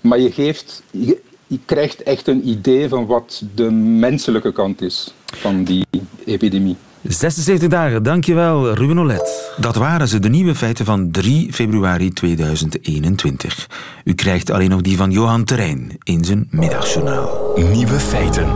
Maar 0.00 0.18
je, 0.18 0.32
geeft, 0.32 0.82
je 0.90 1.58
krijgt 1.64 2.02
echt 2.02 2.28
een 2.28 2.48
idee 2.48 2.88
van 2.88 3.06
wat 3.06 3.42
de 3.54 3.70
menselijke 3.70 4.52
kant 4.52 4.82
is 4.82 5.14
van 5.24 5.64
die 5.64 5.86
epidemie. 6.24 6.76
76 7.02 7.68
dagen, 7.68 8.02
dankjewel 8.02 8.74
Ruben 8.74 8.98
Olet. 8.98 9.52
Dat 9.56 9.76
waren 9.76 10.08
ze, 10.08 10.18
de 10.18 10.28
nieuwe 10.28 10.54
feiten 10.54 10.84
van 10.84 11.10
3 11.10 11.52
februari 11.52 12.12
2021. 12.12 13.68
U 14.04 14.14
krijgt 14.14 14.50
alleen 14.50 14.70
nog 14.70 14.80
die 14.80 14.96
van 14.96 15.10
Johan 15.10 15.44
Terrein 15.44 15.98
in 16.02 16.24
zijn 16.24 16.48
middagjournaal. 16.50 17.52
Nieuwe 17.72 18.00
feiten. 18.00 18.46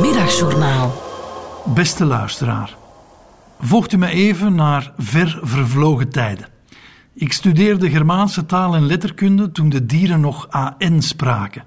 Middagjournaal. 0.00 1.02
Beste 1.64 2.04
luisteraar, 2.04 2.76
vocht 3.60 3.92
u 3.92 3.96
me 3.96 4.08
even 4.08 4.54
naar 4.54 4.92
ver 4.98 5.40
vervlogen 5.42 6.08
tijden. 6.08 6.46
Ik 7.14 7.32
studeerde 7.32 7.90
Germaanse 7.90 8.46
taal 8.46 8.74
en 8.74 8.86
letterkunde 8.86 9.52
toen 9.52 9.68
de 9.68 9.86
dieren 9.86 10.20
nog 10.20 10.46
AN 10.50 11.02
spraken. 11.02 11.64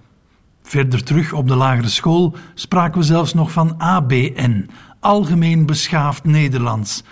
Verder 0.68 1.04
terug 1.04 1.34
op 1.34 1.48
de 1.48 1.56
lagere 1.56 1.90
school 1.90 2.36
spraken 2.54 3.00
we 3.00 3.06
zelfs 3.06 3.34
nog 3.34 3.52
van 3.52 3.78
ABN, 3.78 4.70
Algemeen 5.00 5.66
Beschaafd 5.66 6.24
Nederlands. 6.24 7.04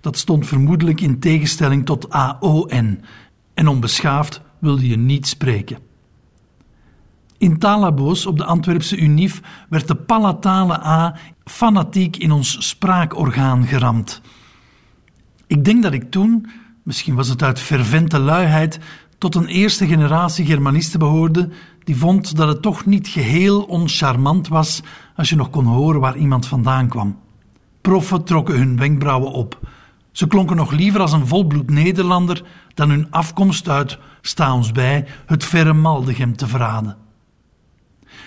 Dat 0.00 0.18
stond 0.18 0.46
vermoedelijk 0.46 1.00
in 1.00 1.18
tegenstelling 1.18 1.86
tot 1.86 2.10
AON, 2.10 3.00
en 3.54 3.68
onbeschaafd 3.68 4.40
wilde 4.58 4.88
je 4.88 4.96
niet 4.96 5.26
spreken. 5.26 5.78
In 7.38 7.58
taalabo's 7.58 8.26
op 8.26 8.38
de 8.38 8.44
Antwerpse 8.44 8.96
Unif 8.96 9.40
werd 9.68 9.88
de 9.88 9.96
palatale 9.96 10.84
A 10.84 11.16
fanatiek 11.44 12.16
in 12.16 12.32
ons 12.32 12.68
spraakorgaan 12.68 13.66
geramd. 13.66 14.20
Ik 15.46 15.64
denk 15.64 15.82
dat 15.82 15.92
ik 15.92 16.10
toen, 16.10 16.50
misschien 16.82 17.14
was 17.14 17.28
het 17.28 17.42
uit 17.42 17.60
fervente 17.60 18.18
luiheid, 18.18 18.78
tot 19.18 19.34
een 19.34 19.46
eerste 19.46 19.86
generatie 19.86 20.46
Germanisten 20.46 20.98
behoorde 20.98 21.48
die 21.84 21.96
vond 21.96 22.36
dat 22.36 22.48
het 22.48 22.62
toch 22.62 22.86
niet 22.86 23.08
geheel 23.08 23.62
oncharmant 23.62 24.48
was 24.48 24.82
als 25.16 25.28
je 25.28 25.36
nog 25.36 25.50
kon 25.50 25.64
horen 25.64 26.00
waar 26.00 26.16
iemand 26.16 26.46
vandaan 26.46 26.88
kwam. 26.88 27.18
Proffen 27.80 28.24
trokken 28.24 28.58
hun 28.58 28.76
wenkbrauwen 28.76 29.32
op. 29.32 29.58
Ze 30.12 30.26
klonken 30.26 30.56
nog 30.56 30.70
liever 30.70 31.00
als 31.00 31.12
een 31.12 31.26
volbloed 31.26 31.70
Nederlander 31.70 32.42
dan 32.74 32.90
hun 32.90 33.10
afkomst 33.10 33.68
uit, 33.68 33.98
sta 34.20 34.54
ons 34.54 34.72
bij, 34.72 35.06
het 35.26 35.44
verre 35.44 35.72
Maldegem 35.72 36.36
te 36.36 36.46
verraden. 36.46 36.96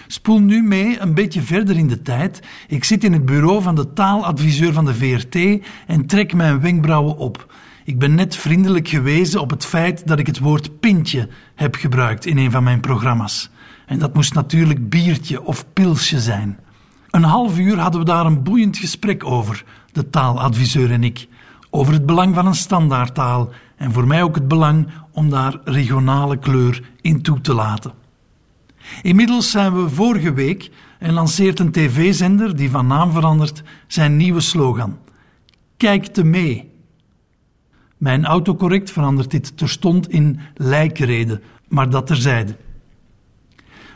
Spoel 0.08 0.40
nu 0.40 0.64
mee 0.64 1.00
een 1.00 1.14
beetje 1.14 1.42
verder 1.42 1.78
in 1.78 1.88
de 1.88 2.02
tijd. 2.02 2.42
Ik 2.68 2.84
zit 2.84 3.04
in 3.04 3.14
het 3.14 3.26
bureau 3.26 3.62
van 3.62 3.76
de 3.76 3.94
taaladviseur 3.94 4.74
van 4.74 4.86
de 4.86 4.96
VRT 4.96 5.66
en 5.88 6.06
trek 6.06 6.34
mijn 6.34 6.60
wenkbrauwen 6.60 7.18
op. 7.18 7.54
Ik 7.88 8.00
ben 8.00 8.16
net 8.16 8.36
vriendelijk 8.36 8.88
gewezen 8.88 9.42
op 9.42 9.50
het 9.50 9.66
feit 9.66 10.08
dat 10.08 10.20
ik 10.20 10.28
het 10.28 10.40
woord 10.40 10.80
pintje 10.80 11.30
heb 11.56 11.76
gebruikt 11.76 12.26
in 12.26 12.38
een 12.38 12.52
van 12.52 12.64
mijn 12.64 12.80
programma's. 12.80 13.50
En 13.86 14.00
dat 14.00 14.14
moest 14.14 14.34
natuurlijk 14.34 14.90
biertje 14.90 15.44
of 15.44 15.66
pilsje 15.74 16.20
zijn. 16.20 16.60
Een 17.10 17.24
half 17.24 17.58
uur 17.58 17.78
hadden 17.80 18.00
we 18.00 18.06
daar 18.06 18.26
een 18.26 18.44
boeiend 18.44 18.78
gesprek 18.78 19.24
over, 19.26 19.64
de 19.92 20.10
taaladviseur 20.10 20.92
en 20.92 21.04
ik. 21.04 21.28
Over 21.70 21.94
het 21.94 22.06
belang 22.06 22.36
van 22.36 22.46
een 22.46 22.56
standaardtaal 22.56 23.50
en 23.76 23.92
voor 23.92 24.08
mij 24.08 24.24
ook 24.24 24.36
het 24.36 24.48
belang 24.48 24.88
om 25.12 25.30
daar 25.30 25.60
regionale 25.64 26.38
kleur 26.38 26.90
in 27.02 27.22
toe 27.22 27.42
te 27.42 27.54
laten. 27.54 27.94
Inmiddels 29.02 29.52
zijn 29.52 29.84
we 29.84 29.90
vorige 29.90 30.34
week 30.34 30.72
en 31.00 31.14
lanceert 31.14 31.60
een 31.60 31.72
tv-zender 31.72 32.56
die 32.56 32.70
van 32.70 32.88
naam 32.88 33.12
verandert 33.12 33.64
zijn 33.88 34.18
nieuwe 34.18 34.42
slogan. 34.42 34.98
Kijk 35.78 36.06
te 36.06 36.24
mee. 36.24 36.67
Mijn 37.98 38.26
autocorrect 38.26 38.92
verandert 38.92 39.32
dit 39.32 39.58
terstond 39.58 40.10
in 40.10 40.40
lijkreden, 40.56 41.42
maar 41.68 41.90
dat 41.90 42.08
terzijde. 42.08 42.56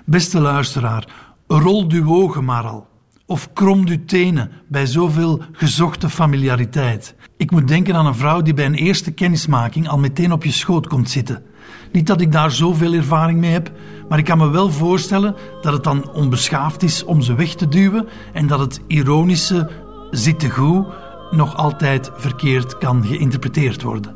Beste 0.05 0.39
luisteraar, 0.39 1.07
rol 1.47 1.85
uw 1.89 2.13
ogen 2.13 2.45
maar 2.45 2.63
al. 2.63 2.87
Of 3.25 3.53
krom 3.53 3.87
uw 3.87 4.05
tenen 4.05 4.51
bij 4.67 4.85
zoveel 4.85 5.41
gezochte 5.51 6.09
familiariteit. 6.09 7.15
Ik 7.37 7.51
moet 7.51 7.67
denken 7.67 7.95
aan 7.95 8.05
een 8.05 8.15
vrouw 8.15 8.41
die 8.41 8.53
bij 8.53 8.65
een 8.65 8.73
eerste 8.73 9.11
kennismaking 9.11 9.87
al 9.87 9.97
meteen 9.97 10.31
op 10.31 10.43
je 10.43 10.51
schoot 10.51 10.87
komt 10.87 11.09
zitten. 11.09 11.43
Niet 11.91 12.07
dat 12.07 12.21
ik 12.21 12.31
daar 12.31 12.51
zoveel 12.51 12.93
ervaring 12.93 13.39
mee 13.39 13.51
heb, 13.51 13.71
maar 14.09 14.19
ik 14.19 14.25
kan 14.25 14.37
me 14.37 14.49
wel 14.49 14.71
voorstellen 14.71 15.35
dat 15.61 15.73
het 15.73 15.83
dan 15.83 16.11
onbeschaafd 16.11 16.83
is 16.83 17.03
om 17.03 17.21
ze 17.21 17.35
weg 17.35 17.55
te 17.55 17.67
duwen 17.67 18.07
en 18.33 18.47
dat 18.47 18.59
het 18.59 18.81
ironische 18.87 19.69
zitten 20.11 20.49
goed 20.49 20.85
nog 21.31 21.55
altijd 21.55 22.11
verkeerd 22.15 22.77
kan 22.77 23.05
geïnterpreteerd 23.05 23.81
worden. 23.81 24.15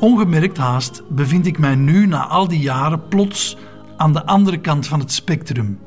Ongemerkt 0.00 0.56
haast 0.56 1.02
bevind 1.08 1.46
ik 1.46 1.58
mij 1.58 1.74
nu 1.74 2.06
na 2.06 2.26
al 2.26 2.48
die 2.48 2.60
jaren 2.60 3.08
plots 3.08 3.56
aan 3.96 4.12
de 4.12 4.26
andere 4.26 4.58
kant 4.58 4.86
van 4.86 5.00
het 5.00 5.12
spectrum. 5.12 5.78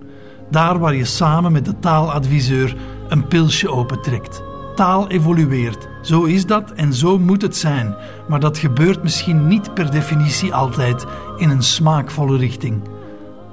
Daar 0.50 0.80
waar 0.80 0.96
je 0.96 1.06
samen 1.06 1.52
met 1.52 1.66
de 1.66 1.80
taaladviseur 1.80 2.76
een 3.08 3.28
pilsje 3.28 3.70
opentrekt. 3.70 4.44
Taal 4.76 5.08
evolueert, 5.10 5.88
zo 6.02 6.24
is 6.24 6.46
dat 6.46 6.72
en 6.72 6.94
zo 6.94 7.20
moet 7.20 7.42
het 7.42 7.56
zijn, 7.56 7.96
maar 8.28 8.40
dat 8.40 8.58
gebeurt 8.58 9.04
misschien 9.04 9.48
niet 9.48 9.74
per 9.74 9.92
definitie 9.92 10.54
altijd 10.54 11.06
in 11.38 11.50
een 11.50 11.64
smaakvolle 11.64 12.38
richting. 12.38 12.82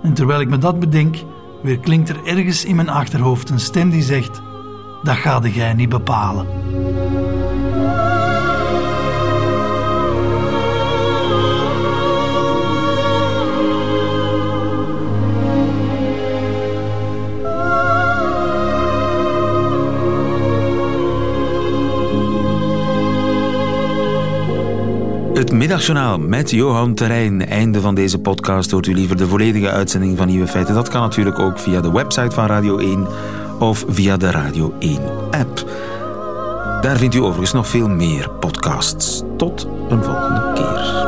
En 0.03 0.14
terwijl 0.14 0.40
ik 0.40 0.49
me 0.49 0.59
dat 0.59 0.81
bedenk, 0.81 1.16
weer 1.62 1.79
klinkt 1.79 2.09
er 2.09 2.25
ergens 2.25 2.64
in 2.64 2.77
mijn 2.77 2.88
achterhoofd 2.88 3.51
een 3.51 3.61
stem 3.61 3.90
die 3.90 4.03
zegt: 4.03 4.42
Dat 5.02 5.16
ga 5.16 5.40
jij 5.40 5.74
niet 5.74 5.88
bepalen. 5.88 6.46
Het 25.34 25.52
middagjournaal 25.52 26.18
met 26.18 26.50
Johan 26.50 26.94
Terrein. 26.94 27.46
Einde 27.46 27.80
van 27.80 27.94
deze 27.94 28.18
podcast. 28.18 28.70
Hoort 28.70 28.86
u 28.86 28.94
liever 28.94 29.16
de 29.16 29.26
volledige 29.26 29.70
uitzending 29.70 30.18
van 30.18 30.26
Nieuwe 30.26 30.46
Feiten? 30.46 30.74
Dat 30.74 30.88
kan 30.88 31.00
natuurlijk 31.00 31.38
ook 31.38 31.58
via 31.58 31.80
de 31.80 31.92
website 31.92 32.30
van 32.30 32.46
Radio 32.46 32.78
1 32.78 33.06
of 33.61 33.85
via 33.88 34.16
de 34.16 34.31
Radio 34.31 34.73
1-app. 34.73 35.64
Daar 36.81 36.96
vindt 36.96 37.14
u 37.14 37.18
overigens 37.18 37.53
nog 37.53 37.68
veel 37.68 37.88
meer 37.88 38.31
podcasts. 38.31 39.23
Tot 39.37 39.68
een 39.88 40.02
volgende 40.04 40.52
keer. 40.54 41.00